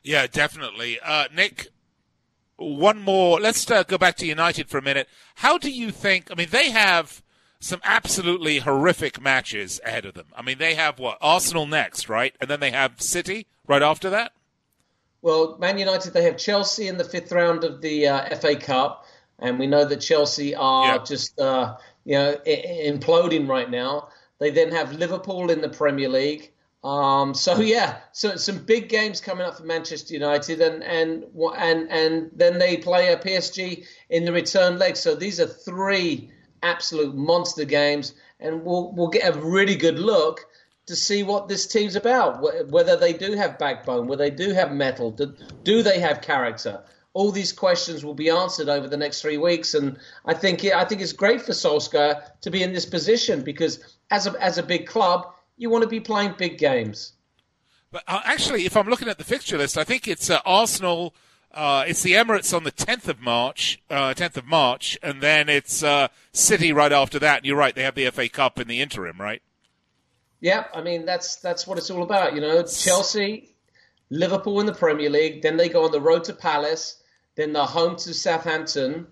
[0.02, 0.98] Yeah, definitely.
[1.02, 1.68] Uh, Nick,
[2.56, 3.40] one more.
[3.40, 5.08] Let's uh, go back to United for a minute.
[5.36, 6.30] How do you think?
[6.30, 7.22] I mean, they have
[7.58, 10.26] some absolutely horrific matches ahead of them.
[10.36, 14.10] I mean, they have what Arsenal next, right, and then they have City right after
[14.10, 14.32] that.
[15.24, 19.06] Well, Man United they have Chelsea in the fifth round of the uh, FA Cup,
[19.38, 21.02] and we know that Chelsea are yeah.
[21.02, 24.08] just uh, you know imploding right now.
[24.38, 26.52] They then have Liverpool in the Premier League.
[26.84, 31.24] Um, so yeah, so some big games coming up for Manchester United, and and
[31.56, 34.94] and and then they play a PSG in the return leg.
[34.94, 36.30] So these are three
[36.62, 40.44] absolute monster games, and we'll we'll get a really good look
[40.86, 42.68] to see what this team's about.
[42.70, 46.82] Whether they do have backbone, whether they do have mettle, do, they have character?
[47.14, 49.72] all these questions will be answered over the next three weeks.
[49.72, 53.78] And I think I think it's great for Solskjaer to be in this position because
[54.10, 57.12] as a as a big club, you want to be playing big games.
[57.90, 61.14] But uh, actually, if I'm looking at the fixture list, I think it's uh, Arsenal.
[61.52, 65.48] Uh, it's the Emirates on the 10th of March, 10th uh, of March, and then
[65.48, 67.36] it's uh, City right after that.
[67.38, 69.40] And you're right; they have the FA Cup in the interim, right?
[70.44, 72.34] Yeah, I mean that's that's what it's all about.
[72.34, 73.48] You know, Chelsea,
[74.10, 77.02] Liverpool in the Premier League, then they go on the road to Palace,
[77.34, 79.06] then they're home to Southampton,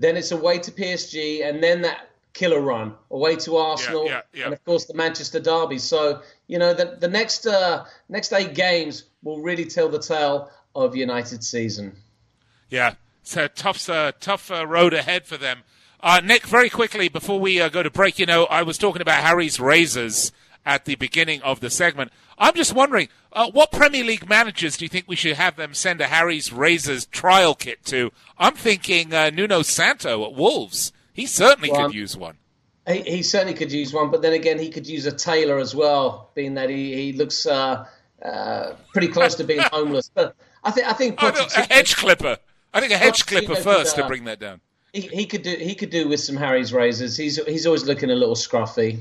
[0.00, 4.22] then it's away to PSG, and then that killer run away to Arsenal, yeah, yeah,
[4.34, 4.44] yeah.
[4.46, 5.78] and of course the Manchester derby.
[5.78, 10.50] So you know the the next uh, next eight games will really tell the tale
[10.74, 11.94] of United season.
[12.70, 15.62] Yeah, it's a tough uh, tough uh, road ahead for them.
[16.00, 19.00] Uh, Nick, very quickly before we uh, go to break, you know I was talking
[19.00, 20.32] about Harry's razors
[20.64, 22.12] at the beginning of the segment.
[22.38, 25.74] I'm just wondering, uh, what Premier League managers do you think we should have them
[25.74, 28.10] send a Harry's razors trial kit to?
[28.38, 30.92] I'm thinking Nuno Santo at Wolves.
[31.12, 32.36] He certainly well, could use one.
[32.86, 35.74] He, he, certainly could use one, but then again, he could use a tailor as
[35.74, 37.86] well, being that he, he looks uh,
[38.24, 40.10] uh, pretty close to being homeless.
[40.12, 42.38] But I think I think oh, no, a hedge clipper.
[42.74, 44.60] I think a hedge clipper first could, uh, to bring that down.
[44.92, 47.16] He, he, could do he could do with some Harry's razors.
[47.16, 49.00] He's he's always looking a little scruffy.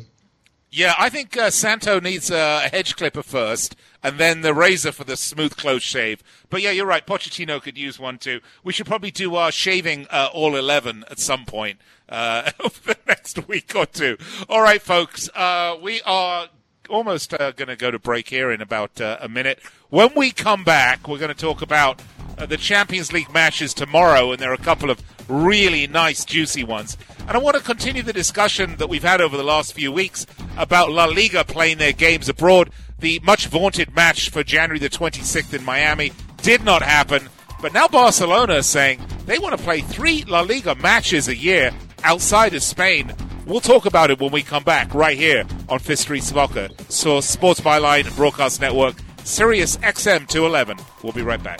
[0.74, 5.04] Yeah, I think uh, Santo needs a hedge clipper first, and then the razor for
[5.04, 6.24] the smooth close shave.
[6.50, 7.06] But yeah, you're right.
[7.06, 8.40] Pochettino could use one too.
[8.64, 12.98] We should probably do our shaving uh, all eleven at some point uh, over the
[13.06, 14.16] next week or two.
[14.48, 16.48] All right, folks, uh, we are
[16.90, 19.60] almost uh, going to go to break here in about uh, a minute.
[19.90, 22.02] When we come back, we're going to talk about
[22.38, 26.98] the Champions League matches tomorrow, and there are a couple of really nice, juicy ones.
[27.28, 30.28] And I want to continue the discussion that we've had over the last few weeks
[30.58, 32.70] about La Liga playing their games abroad.
[33.00, 37.30] The much vaunted match for January the 26th in Miami did not happen.
[37.62, 41.72] But now Barcelona is saying they want to play three La Liga matches a year
[42.04, 43.14] outside of Spain.
[43.46, 47.22] We'll talk about it when we come back right here on Fifth Street Soccer, so
[47.22, 50.78] Sports Byline Broadcast Network, Sirius XM 211.
[51.04, 51.60] We'll be right back.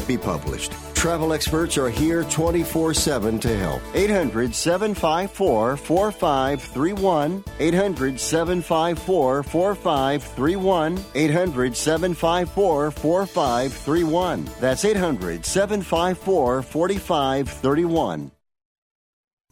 [0.00, 0.72] be published.
[0.94, 3.82] Travel experts are here 24 7 to help.
[3.94, 7.44] 800 754 4531.
[7.58, 11.04] 800 754 4531.
[11.14, 14.48] 800 754 4531.
[14.60, 18.30] That's 800 754 4531.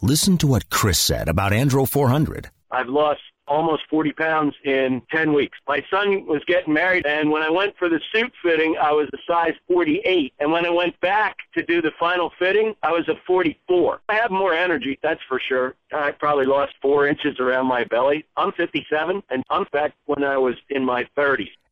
[0.02, 2.48] Listen to what Chris said about Andro 400.
[2.70, 5.58] I've lost almost 40 pounds in 10 weeks.
[5.68, 9.08] My son was getting married, and when I went for the suit fitting, I was
[9.12, 10.32] a size 48.
[10.38, 14.00] And when I went back to do the final fitting, I was a 44.
[14.08, 15.74] I have more energy, that's for sure.
[15.92, 18.24] I probably lost four inches around my belly.
[18.36, 21.50] I'm 57, and I'm back when I was in my 30s.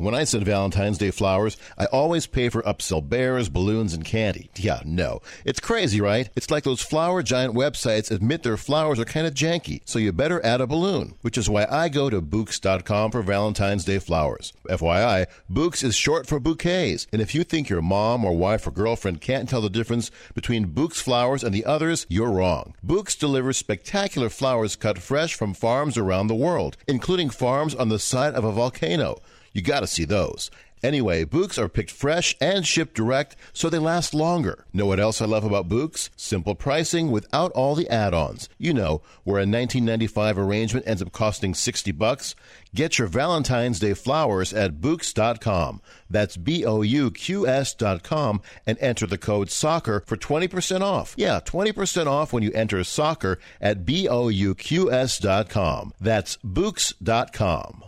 [0.00, 4.48] When I send Valentine's Day flowers, I always pay for upsell bears, balloons, and candy.
[4.56, 5.20] Yeah, no.
[5.44, 6.30] It's crazy, right?
[6.34, 10.10] It's like those flower giant websites admit their flowers are kind of janky, so you
[10.12, 14.54] better add a balloon, which is why I go to Bouqs.com for Valentine's Day flowers.
[14.70, 18.70] FYI, Bouqs is short for bouquets, and if you think your mom or wife or
[18.70, 22.72] girlfriend can't tell the difference between Bouqs flowers and the others, you're wrong.
[22.82, 27.98] Bouqs delivers spectacular flowers cut fresh from farms around the world, including farms on the
[27.98, 29.20] side of a volcano.
[29.52, 30.50] You got to see those.
[30.82, 34.64] Anyway, Bouqs are picked fresh and shipped direct, so they last longer.
[34.72, 36.08] Know what else I love about Bouqs?
[36.16, 38.48] Simple pricing without all the add-ons.
[38.56, 42.34] You know, where a 1995 arrangement ends up costing 60 bucks.
[42.74, 45.82] Get your Valentine's Day flowers at Bouqs.com.
[46.08, 51.14] That's B-O-U-Q-S.com and enter the code SOCCER for 20% off.
[51.18, 55.92] Yeah, 20% off when you enter soccer at B-O-U-Q-S.com.
[56.00, 57.84] That's Bouqs.com.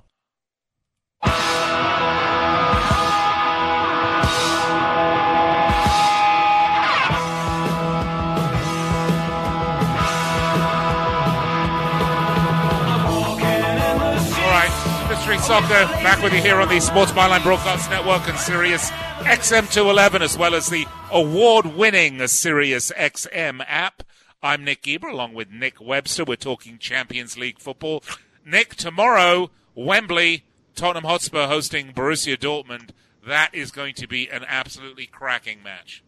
[15.41, 20.37] Soccer back with you here on the Sports Byline Broadcast Network and Sirius XM211, as
[20.37, 24.03] well as the award winning Sirius XM app.
[24.43, 26.25] I'm Nick Geber, along with Nick Webster.
[26.25, 28.05] We're talking Champions League football.
[28.45, 32.91] Nick, tomorrow, Wembley, Tottenham Hotspur hosting Borussia Dortmund.
[33.27, 36.03] That is going to be an absolutely cracking match.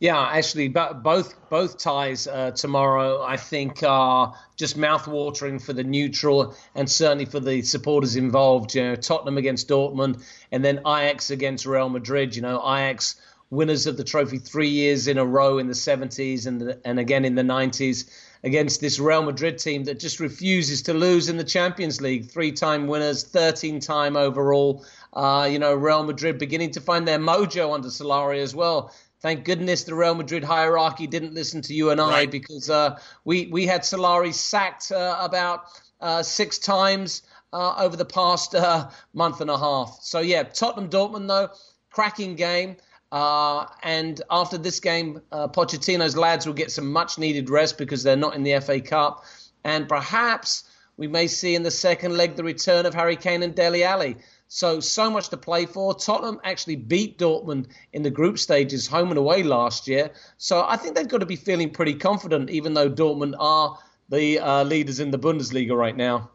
[0.00, 6.56] Yeah, actually, both both ties uh, tomorrow I think are just mouth-watering for the neutral
[6.74, 8.74] and certainly for the supporters involved.
[8.74, 12.34] You know, Tottenham against Dortmund, and then Ajax against Real Madrid.
[12.34, 13.20] You know, Ajax
[13.50, 16.98] winners of the trophy three years in a row in the 70s and the, and
[16.98, 18.08] again in the 90s
[18.42, 22.30] against this Real Madrid team that just refuses to lose in the Champions League.
[22.30, 24.82] Three-time winners, 13-time overall.
[25.12, 28.94] Uh, you know, Real Madrid beginning to find their mojo under Solari as well.
[29.20, 32.30] Thank goodness the Real Madrid hierarchy didn't listen to you and I right.
[32.30, 35.64] because uh, we we had Solari sacked uh, about
[36.00, 39.98] uh, six times uh, over the past uh, month and a half.
[40.00, 41.50] So yeah, Tottenham Dortmund though,
[41.90, 42.76] cracking game.
[43.12, 48.16] Uh, and after this game, Pochettino's lads will get some much needed rest because they're
[48.16, 49.24] not in the FA Cup,
[49.64, 50.62] and perhaps
[50.96, 54.16] we may see in the second leg the return of Harry Kane and Dele Alli.
[54.52, 55.94] So, so much to play for.
[55.94, 60.10] Tottenham actually beat Dortmund in the group stages, home and away last year.
[60.38, 63.78] So, I think they've got to be feeling pretty confident, even though Dortmund are
[64.08, 66.30] the uh, leaders in the Bundesliga right now.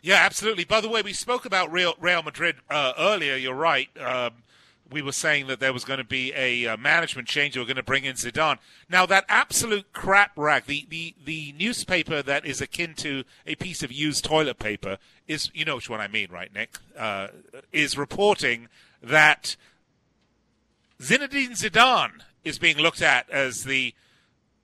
[0.00, 0.64] Yeah, absolutely.
[0.64, 3.34] By the way, we spoke about Real, Real Madrid uh, earlier.
[3.34, 3.88] You're right.
[3.98, 4.34] Um,
[4.90, 7.54] we were saying that there was going to be a uh, management change.
[7.54, 8.58] They were going to bring in Zidane.
[8.88, 13.82] Now that absolute crap rag, the, the, the newspaper that is akin to a piece
[13.82, 16.78] of used toilet paper is, you know which one I mean, right, Nick?
[16.96, 17.28] Uh,
[17.72, 18.68] is reporting
[19.02, 19.56] that
[21.00, 23.94] Zinedine Zidane is being looked at as the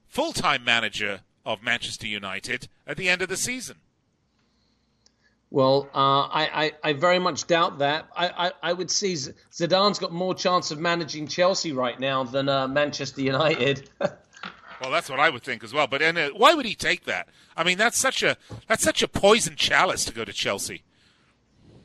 [0.08, 3.76] full-time manager of Manchester United at the end of the season.
[5.54, 8.08] Well, uh, I, I, I, very much doubt that.
[8.16, 12.48] I, I, I, would see Zidane's got more chance of managing Chelsea right now than
[12.48, 13.88] uh, Manchester United.
[14.00, 15.86] well, that's what I would think as well.
[15.86, 17.28] But and, uh, why would he take that?
[17.56, 18.36] I mean, that's such a
[18.66, 20.82] that's such a poison chalice to go to Chelsea.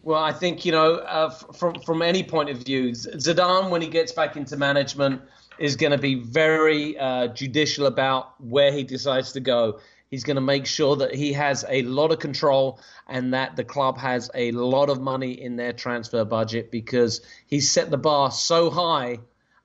[0.01, 3.87] Well, I think you know, uh, from from any point of view, Zidane, when he
[3.87, 5.21] gets back into management,
[5.59, 9.79] is going to be very uh, judicial about where he decides to go.
[10.09, 13.63] He's going to make sure that he has a lot of control and that the
[13.63, 18.31] club has a lot of money in their transfer budget because he's set the bar
[18.31, 19.19] so high.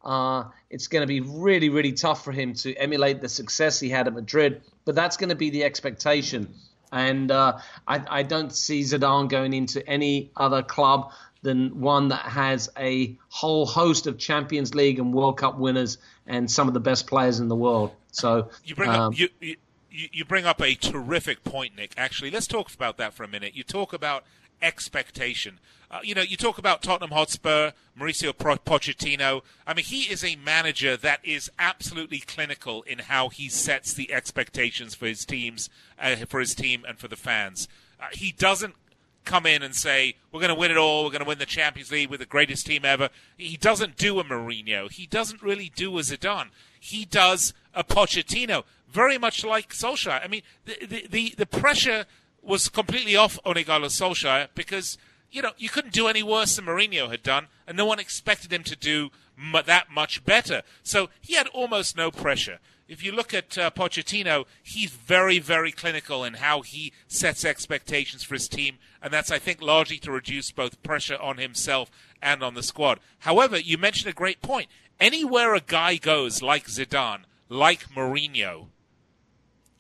[0.05, 3.88] Uh, it's going to be really, really tough for him to emulate the success he
[3.88, 6.53] had at Madrid, but that's going to be the expectation.
[6.92, 12.22] And uh, I, I don't see Zidane going into any other club than one that
[12.22, 16.80] has a whole host of Champions League and World Cup winners and some of the
[16.80, 17.92] best players in the world.
[18.12, 19.57] So you bring um, up you, you,
[19.95, 21.92] you, you bring up a terrific point, Nick.
[21.97, 23.55] Actually, let's talk about that for a minute.
[23.55, 24.24] You talk about
[24.61, 25.61] expectation.
[25.90, 29.42] Uh, you know, you talk about Tottenham Hotspur, Mauricio Pochettino.
[29.66, 34.12] I mean, he is a manager that is absolutely clinical in how he sets the
[34.12, 35.70] expectations for his teams,
[36.01, 37.68] uh, for his team, and for the fans.
[38.01, 38.74] Uh, he doesn't
[39.24, 41.47] come in and say, we're going to win it all, we're going to win the
[41.47, 43.09] Champions League with the greatest team ever.
[43.36, 44.90] He doesn't do a Mourinho.
[44.90, 46.49] He doesn't really do a Zidane.
[46.78, 48.64] He does a Pochettino
[48.95, 50.24] very much like Solskjaer.
[50.24, 52.07] I mean, the, the, the, pressure
[52.42, 54.97] was completely off Ole Gunnar Solskjaer because,
[55.32, 58.53] you know, you couldn't do any worse than Mourinho had done, and no one expected
[58.53, 60.62] him to do m- that much better.
[60.84, 62.61] So he had almost no pressure.
[62.86, 68.22] If you look at uh, Pochettino, he's very, very clinical in how he sets expectations
[68.22, 71.90] for his team, and that's, I think, largely to reduce both pressure on himself
[72.22, 73.01] and on the squad.
[73.20, 74.68] However, you mentioned a great point.
[75.01, 78.68] Anywhere a guy goes, like Zidane, like Mourinho,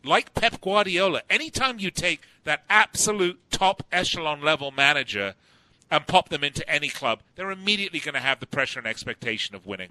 [0.04, 5.34] like Pep Guardiola, anytime you take that absolute top echelon level manager
[5.90, 9.54] and pop them into any club, they're immediately going to have the pressure and expectation
[9.54, 9.90] of winning.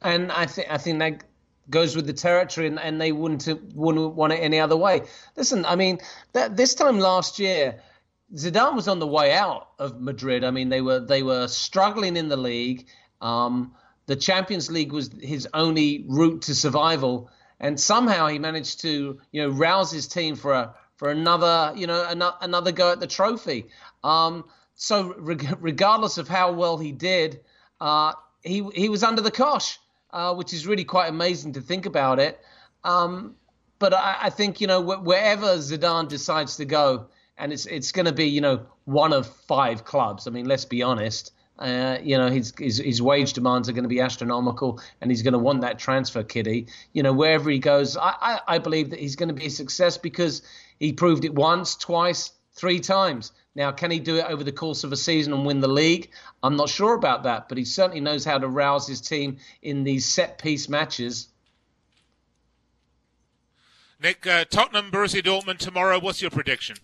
[0.00, 1.24] And I think I think that
[1.70, 5.02] goes with the territory, and, and they wouldn't wouldn't want it any other way.
[5.36, 5.98] Listen, I mean,
[6.32, 7.80] that, this time last year,
[8.34, 10.42] Zidane was on the way out of Madrid.
[10.44, 12.86] I mean, they were they were struggling in the league.
[13.20, 13.74] Um,
[14.06, 17.30] the Champions League was his only route to survival,
[17.62, 21.86] and somehow he managed to you know rouse his team for a for another you
[21.86, 23.68] know another, another go at the trophy.
[24.04, 24.44] Um,
[24.74, 27.40] so regardless of how well he did,
[27.80, 29.78] uh, he he was under the cosh,
[30.10, 32.40] uh, which is really quite amazing to think about it.
[32.84, 33.36] Um,
[33.78, 37.06] but I, I, think you know wherever Zidane decides to go,
[37.38, 40.26] and it's it's going to be you know one of five clubs.
[40.26, 41.32] I mean, let's be honest.
[41.62, 45.22] Uh, you know, his, his, his wage demands are going to be astronomical, and he's
[45.22, 46.66] going to want that transfer kitty.
[46.92, 49.50] You know, wherever he goes, I, I, I believe that he's going to be a
[49.50, 50.42] success because
[50.80, 53.30] he proved it once, twice, three times.
[53.54, 56.10] Now, can he do it over the course of a season and win the league?
[56.42, 59.84] I'm not sure about that, but he certainly knows how to rouse his team in
[59.84, 61.28] these set piece matches.
[64.02, 66.00] Nick, uh, Tottenham, Borussia Dortmund tomorrow.
[66.00, 66.78] What's your prediction?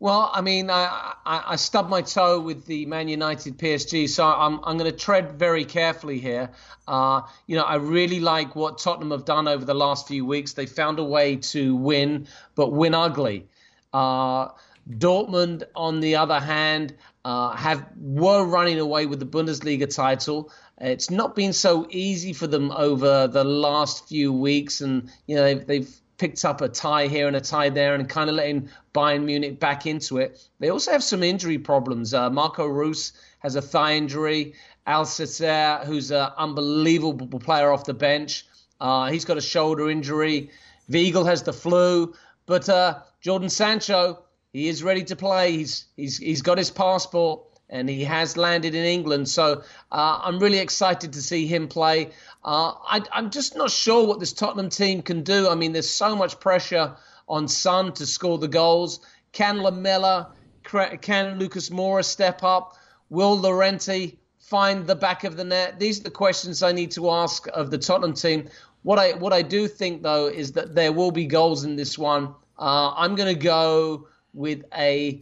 [0.00, 4.24] Well, I mean, I, I, I, stubbed my toe with the Man United PSG, so
[4.24, 6.50] I'm, I'm going to tread very carefully here.
[6.86, 10.52] Uh, you know, I really like what Tottenham have done over the last few weeks.
[10.52, 13.48] They found a way to win, but win ugly.
[13.92, 14.50] Uh,
[14.88, 16.94] Dortmund, on the other hand,
[17.24, 20.52] uh, have were running away with the Bundesliga title.
[20.80, 25.42] It's not been so easy for them over the last few weeks, and you know
[25.42, 28.68] they've, they've picked up a tie here and a tie there and kind of letting
[28.92, 30.46] Bayern Munich back into it.
[30.58, 32.12] They also have some injury problems.
[32.12, 34.54] Uh, Marco Reus has a thigh injury.
[34.86, 38.46] Al Alcacer, who's an unbelievable player off the bench,
[38.80, 40.50] uh, he's got a shoulder injury.
[40.90, 42.14] Weigl has the flu.
[42.46, 45.52] But uh, Jadon Sancho, he is ready to play.
[45.52, 49.28] He's, he's, he's got his passport and he has landed in England.
[49.28, 49.62] So
[49.92, 52.10] uh, I'm really excited to see him play.
[52.44, 55.48] Uh, I, am just not sure what this Tottenham team can do.
[55.48, 56.96] I mean, there's so much pressure
[57.28, 59.00] on Son to score the goals.
[59.32, 62.74] Can Lamela, can Lucas Moura step up?
[63.10, 65.78] Will Llorente find the back of the net?
[65.78, 68.48] These are the questions I need to ask of the Tottenham team.
[68.82, 71.98] What I what I do think though is that there will be goals in this
[71.98, 72.34] one.
[72.58, 75.20] Uh, I'm going to go with a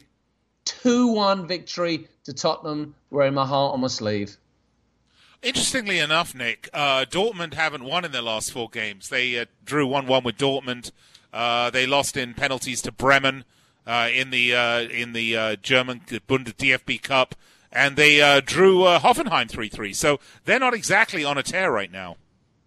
[0.66, 4.36] 2-1 victory to Tottenham, wearing my heart on my sleeve.
[5.42, 9.08] Interestingly enough, Nick, uh, Dortmund haven't won in their last four games.
[9.08, 10.90] They uh, drew 1 1 with Dortmund.
[11.32, 13.44] Uh, they lost in penalties to Bremen
[13.86, 17.34] uh, in the uh, in the uh, German Bund DFB Cup,
[17.70, 19.92] and they drew Hoffenheim 3 3.
[19.92, 22.16] So they're not exactly on a tear right now.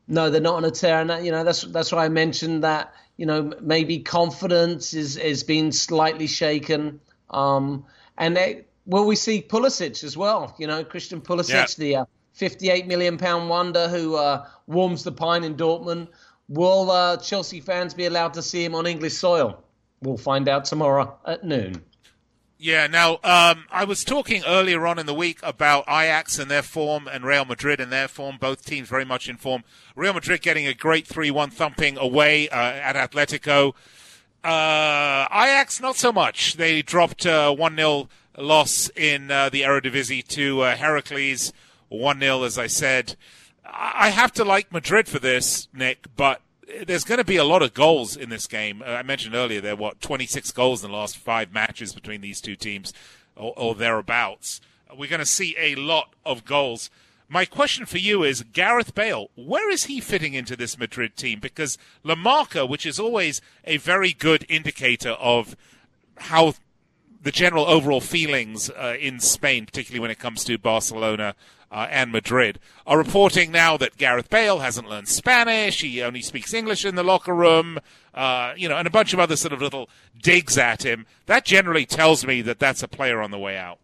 [0.08, 2.64] No, they're not on a tear, and that, you know that's that's why I mentioned
[2.64, 7.86] that you know maybe confidence is is being slightly shaken, um,
[8.17, 10.55] and they, will we see Pulisic as well?
[10.57, 11.65] You know, Christian Pulisic, yeah.
[11.77, 16.07] the uh, 58 million pound wonder who uh, warms the pine in Dortmund.
[16.47, 19.63] Will uh, Chelsea fans be allowed to see him on English soil?
[20.01, 21.84] We'll find out tomorrow at noon.
[22.61, 26.61] Yeah, now, um, I was talking earlier on in the week about Ajax and their
[26.61, 29.63] form and Real Madrid and their form, both teams very much in form.
[29.95, 33.75] Real Madrid getting a great 3 1 thumping away uh, at Atletico.
[34.44, 36.56] Uh, Ajax, not so much.
[36.56, 41.52] They dropped uh, 1 0 loss in uh, the Eredivisie to uh, Heracles,
[41.90, 43.16] 1 0, as I said.
[43.66, 46.42] I have to like Madrid for this, Nick, but
[46.86, 48.82] there's going to be a lot of goals in this game.
[48.82, 52.42] Uh, I mentioned earlier there were 26 goals in the last five matches between these
[52.42, 52.94] two teams,
[53.36, 54.62] or, or thereabouts.
[54.96, 56.90] We're going to see a lot of goals.
[57.32, 61.39] My question for you is Gareth Bale, where is he fitting into this Madrid team?
[61.39, 65.55] Because La Marca, which is always a very good indicator of
[66.17, 66.55] how
[67.21, 71.36] the general overall feelings uh, in Spain, particularly when it comes to Barcelona
[71.71, 72.57] uh, and Madrid,
[72.88, 75.82] are reporting now that Gareth Bale hasn't learned Spanish.
[75.82, 77.77] He only speaks English in the locker room,
[78.15, 79.88] uh, you know, and a bunch of other sort of little
[80.19, 81.05] digs at him.
[81.27, 83.77] That generally tells me that that's a player on the way out.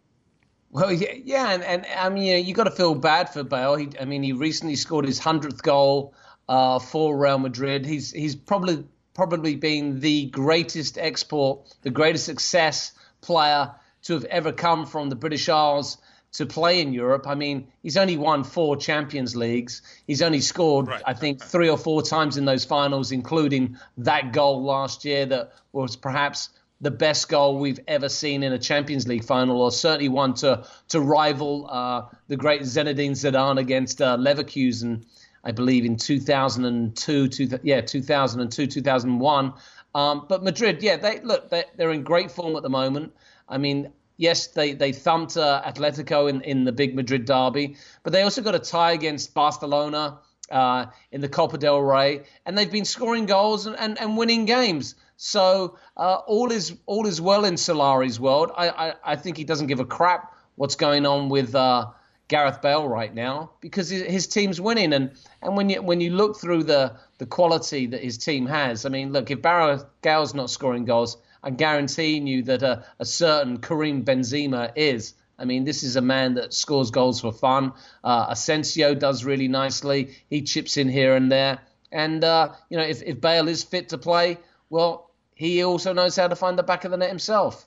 [0.70, 3.76] Well, yeah, and, and I mean, you, know, you got to feel bad for Bale.
[3.76, 6.12] He, I mean, he recently scored his hundredth goal
[6.48, 7.86] uh, for Real Madrid.
[7.86, 12.92] He's he's probably probably been the greatest export, the greatest success
[13.22, 15.98] player to have ever come from the British Isles
[16.32, 17.26] to play in Europe.
[17.26, 19.80] I mean, he's only won four Champions Leagues.
[20.06, 21.02] He's only scored, right.
[21.06, 25.52] I think, three or four times in those finals, including that goal last year that
[25.72, 26.50] was perhaps
[26.80, 30.66] the best goal we've ever seen in a Champions League final, or certainly one to
[30.88, 35.04] to rival uh, the great Zinedine Zidane against uh, Leverkusen,
[35.42, 39.54] I believe in 2002, two, yeah, 2002, 2001.
[39.94, 43.14] Um, but Madrid, yeah, they look they, are in great form at the moment.
[43.48, 48.12] I mean, yes, they they thumped uh, Atletico in in the big Madrid derby, but
[48.12, 50.18] they also got a tie against Barcelona.
[50.50, 54.44] Uh, in the Copa del Rey, and they've been scoring goals and, and, and winning
[54.44, 54.94] games.
[55.16, 58.50] So uh, all is all is well in Solari's world.
[58.56, 61.86] I, I, I, think he doesn't give a crap what's going on with uh,
[62.28, 64.92] Gareth Bale right now because his team's winning.
[64.92, 68.84] And, and when you when you look through the the quality that his team has,
[68.84, 73.04] I mean, look, if Barrow Gale's not scoring goals, I'm guaranteeing you that a, a
[73.04, 75.14] certain Karim Benzema is.
[75.38, 77.72] I mean, this is a man that scores goals for fun.
[78.02, 80.16] Uh, Asensio does really nicely.
[80.30, 81.58] He chips in here and there.
[81.92, 84.38] And, uh, you know, if, if Bale is fit to play,
[84.70, 87.66] well, he also knows how to find the back of the net himself.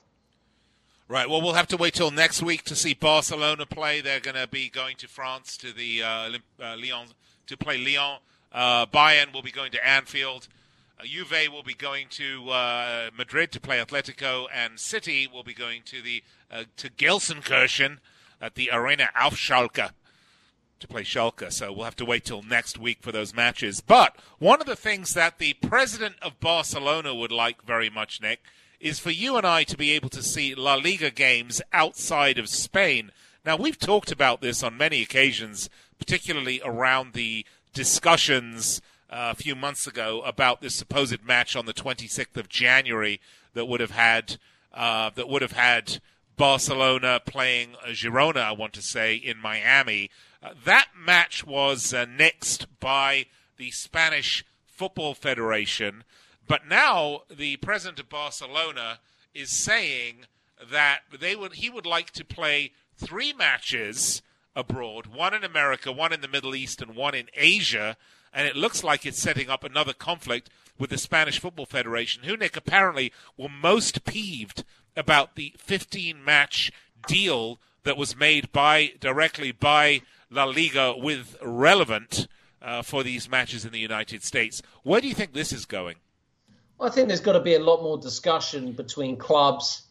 [1.08, 1.28] Right.
[1.28, 4.00] Well, we'll have to wait till next week to see Barcelona play.
[4.00, 7.08] They're going to be going to France to the uh, uh, Lyon
[7.46, 8.18] to play Lyon.
[8.52, 10.48] Uh, Bayern will be going to Anfield.
[11.00, 15.54] Uh, Juve will be going to uh, Madrid to play Atletico, and City will be
[15.54, 17.98] going to the uh, to Gelsenkirchen
[18.40, 19.92] at the Arena auf Schalke
[20.78, 21.50] to play Schalke.
[21.52, 23.80] So we'll have to wait till next week for those matches.
[23.80, 28.40] But one of the things that the president of Barcelona would like very much, Nick,
[28.78, 32.48] is for you and I to be able to see La Liga games outside of
[32.48, 33.10] Spain.
[33.46, 39.56] Now, we've talked about this on many occasions, particularly around the discussions uh, a few
[39.56, 43.20] months ago about this supposed match on the 26th of January
[43.54, 44.36] that would have had
[44.72, 46.00] uh, that would have had
[46.36, 50.10] Barcelona playing Girona, I want to say, in Miami.
[50.42, 56.04] Uh, that match was uh, nixed by the Spanish Football Federation,
[56.46, 59.00] but now the president of Barcelona
[59.34, 60.26] is saying
[60.70, 64.22] that they would he would like to play three matches
[64.54, 67.96] abroad, one in America, one in the Middle East, and one in Asia
[68.32, 72.36] and it looks like it's setting up another conflict with the Spanish Football Federation, who,
[72.36, 74.64] Nick, apparently were most peeved
[74.96, 76.72] about the 15 match
[77.06, 82.28] deal that was made by directly by La Liga with Relevent
[82.62, 84.62] uh, for these matches in the United States.
[84.82, 85.96] Where do you think this is going?
[86.78, 89.82] Well, I think there's got to be a lot more discussion between clubs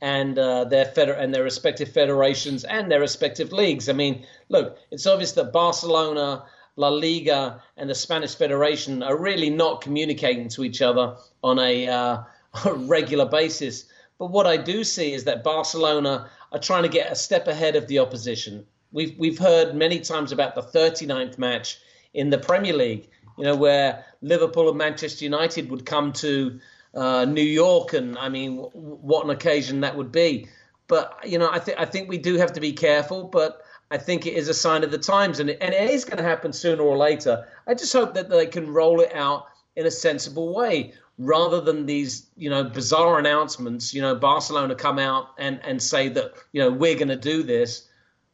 [0.00, 3.88] and uh, their feder- and their respective federations and their respective leagues.
[3.88, 6.44] I mean, look, it's obvious that Barcelona
[6.76, 11.88] La Liga and the Spanish Federation are really not communicating to each other on a,
[11.88, 12.22] uh,
[12.64, 13.86] a regular basis.
[14.18, 17.76] But what I do see is that Barcelona are trying to get a step ahead
[17.76, 18.64] of the opposition.
[18.92, 21.80] We've we've heard many times about the 39th match
[22.14, 26.60] in the Premier League, you know, where Liverpool and Manchester United would come to
[26.94, 30.46] uh, New York, and I mean, what an occasion that would be.
[30.86, 33.24] But you know, I think I think we do have to be careful.
[33.24, 36.04] But I think it is a sign of the times, and it, and it is
[36.04, 37.46] going to happen sooner or later.
[37.66, 41.86] I just hope that they can roll it out in a sensible way rather than
[41.86, 43.94] these you know bizarre announcements.
[43.94, 47.42] You know, Barcelona come out and and say that you know we're going to do
[47.42, 47.88] this.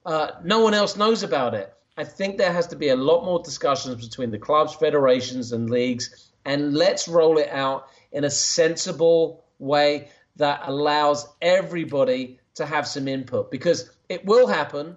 [0.07, 1.73] Uh, no one else knows about it.
[1.97, 5.69] I think there has to be a lot more discussions between the clubs, federations, and
[5.69, 12.87] leagues, and let's roll it out in a sensible way that allows everybody to have
[12.87, 14.97] some input because it will happen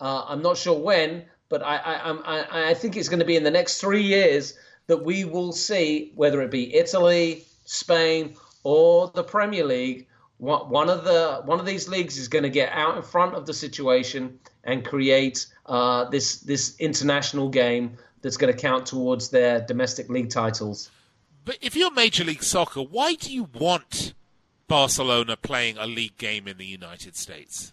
[0.00, 3.36] uh, I'm not sure when, but I, I, I, I think it's going to be
[3.36, 4.54] in the next three years
[4.86, 10.06] that we will see whether it be Italy, Spain, or the Premier League.
[10.38, 13.46] One of the one of these leagues is going to get out in front of
[13.46, 19.60] the situation and create uh, this this international game that's going to count towards their
[19.60, 20.90] domestic league titles.
[21.46, 24.12] But if you're Major League Soccer, why do you want
[24.68, 27.72] Barcelona playing a league game in the United States?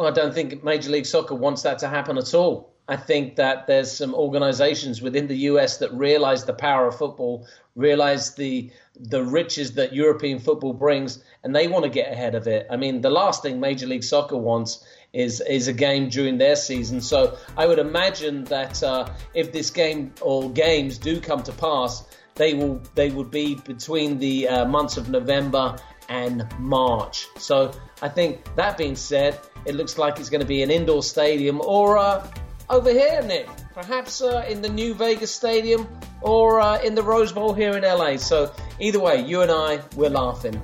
[0.00, 2.72] Well, I don't think Major League Soccer wants that to happen at all.
[2.88, 7.46] I think that there's some organizations within the US that realize the power of football,
[7.76, 12.46] realize the the riches that European football brings, and they want to get ahead of
[12.46, 12.66] it.
[12.70, 14.82] I mean, the last thing Major League Soccer wants
[15.12, 17.02] is is a game during their season.
[17.02, 22.04] So I would imagine that uh, if this game or games do come to pass,
[22.36, 25.76] they will they would be between the uh, months of November
[26.08, 27.26] and March.
[27.36, 27.72] So
[28.02, 31.60] I think that being said, it looks like it's going to be an indoor stadium
[31.60, 32.26] or uh,
[32.70, 35.88] over here, Nick, perhaps uh, in the new Vegas Stadium
[36.22, 38.16] or uh, in the Rose Bowl here in LA.
[38.16, 40.60] So either way, you and I, we're laughing.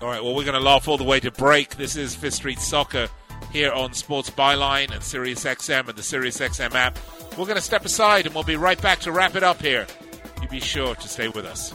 [0.00, 1.76] All right, well, we're going to laugh all the way to break.
[1.76, 3.08] This is Fifth Street Soccer
[3.52, 6.98] here on Sports Byline and SiriusXM and the SiriusXM app.
[7.36, 9.86] We're going to step aside and we'll be right back to wrap it up here.
[10.40, 11.74] You be sure to stay with us.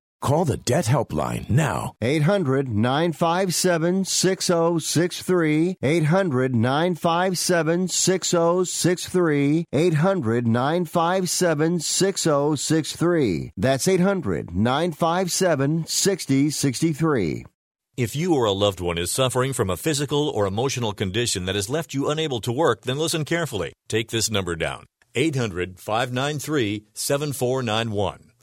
[0.21, 1.95] Call the Debt Helpline now.
[1.99, 5.77] 800 957 6063.
[5.81, 9.65] 800 957 6063.
[9.73, 13.51] 800 957 6063.
[13.57, 17.45] That's 800 957 6063.
[17.97, 21.55] If you or a loved one is suffering from a physical or emotional condition that
[21.55, 23.73] has left you unable to work, then listen carefully.
[23.89, 28.30] Take this number down 800 593 7491.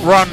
[0.00, 0.28] run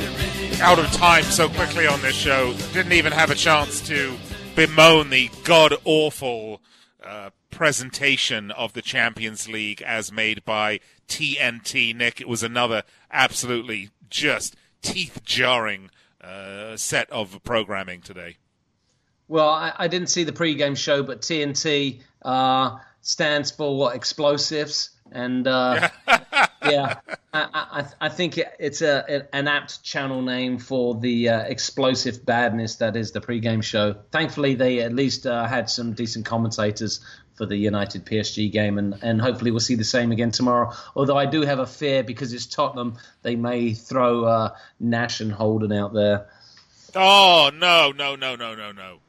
[0.61, 2.53] out of time so quickly on this show.
[2.73, 4.15] Didn't even have a chance to
[4.55, 6.61] bemoan the god awful
[7.03, 11.95] uh, presentation of the Champions League as made by TNT.
[11.95, 15.89] Nick, it was another absolutely just teeth jarring
[16.21, 18.37] uh, set of programming today.
[19.27, 23.95] Well, I, I, didn't see the pre-game show, but TNT uh, stands for what?
[23.95, 26.99] Explosives and uh, yeah,
[27.33, 32.77] I, I, I, think it's a an apt channel name for the uh, explosive badness
[32.77, 33.95] that is the pregame show.
[34.11, 36.99] Thankfully, they at least uh, had some decent commentators
[37.35, 40.71] for the United PSG game, and, and hopefully we'll see the same again tomorrow.
[40.95, 45.31] Although I do have a fear because it's Tottenham, they may throw uh, Nash and
[45.31, 46.27] Holden out there.
[46.95, 48.99] Oh no no no no no no!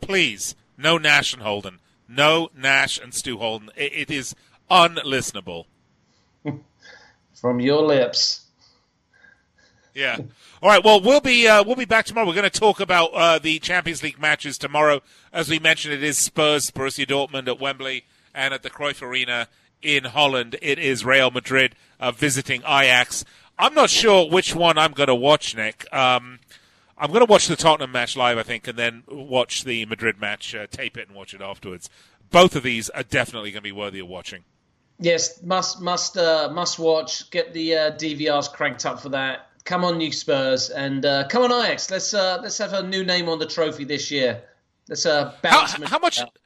[0.00, 3.70] Please, no Nash and Holden, no Nash and Stu Holden.
[3.76, 4.34] it, it is
[4.70, 5.66] unlistenable.
[7.34, 8.46] From your lips.
[9.94, 10.18] Yeah.
[10.60, 10.82] All right.
[10.82, 12.26] Well, we'll be uh, we'll be back tomorrow.
[12.26, 15.02] We're going to talk about uh, the Champions League matches tomorrow.
[15.32, 18.04] As we mentioned, it is Spurs, Borussia Dortmund at Wembley,
[18.34, 19.48] and at the Cruyff Arena
[19.82, 23.24] in Holland, it is Real Madrid uh, visiting Ajax.
[23.58, 25.86] I'm not sure which one I'm going to watch, Nick.
[25.92, 26.40] Um,
[26.98, 30.20] I'm going to watch the Tottenham match live, I think, and then watch the Madrid
[30.20, 31.88] match, uh, tape it, and watch it afterwards.
[32.30, 34.42] Both of these are definitely going to be worthy of watching.
[34.98, 37.30] Yes, must must uh, must watch.
[37.30, 39.48] Get the uh, DVRs cranked up for that.
[39.64, 41.90] Come on, new Spurs, and uh, come on Ajax.
[41.90, 44.42] Let's uh, let's have a new name on the trophy this year.
[44.88, 45.72] Let's uh, bounce.
[45.72, 46.20] How, how much?
[46.20, 46.38] Out.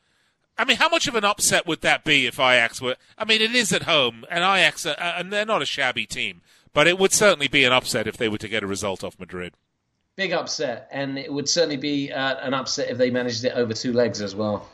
[0.56, 2.96] I mean, how much of an upset would that be if Ajax were?
[3.16, 6.40] I mean, it is at home, and Ajax, and they're not a shabby team,
[6.72, 9.20] but it would certainly be an upset if they were to get a result off
[9.20, 9.52] Madrid.
[10.16, 13.72] big upset, and it would certainly be uh, an upset if they managed it over
[13.72, 14.68] two legs as well.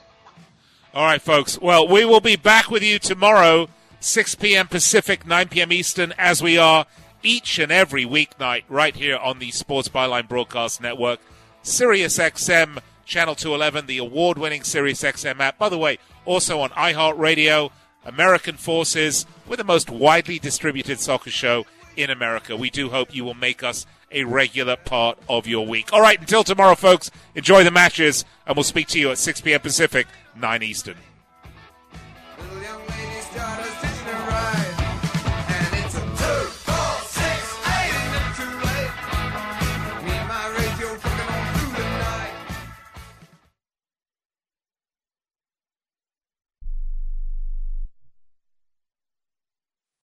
[0.95, 1.61] All right, folks.
[1.61, 3.68] Well, we will be back with you tomorrow,
[3.99, 4.68] 6 p.m.
[4.68, 5.72] Pacific, 9 p.m.
[5.72, 6.86] Eastern, as we are
[7.20, 11.18] each and every weeknight right here on the Sports Byline Broadcast Network,
[11.64, 15.59] Sirius XM Channel 211, the award-winning Sirius XM app.
[15.59, 17.72] By the way, also on iHeartRadio,
[18.05, 21.66] American Forces, we're the most widely distributed soccer show
[21.97, 22.57] in America.
[22.57, 23.84] We do hope you will make us
[24.15, 25.93] a regular part of your week.
[25.93, 29.41] All right, until tomorrow, folks, enjoy the matches, and we'll speak to you at 6
[29.43, 29.61] p.m.
[29.61, 30.07] Pacific,
[30.37, 30.97] 9 Eastern.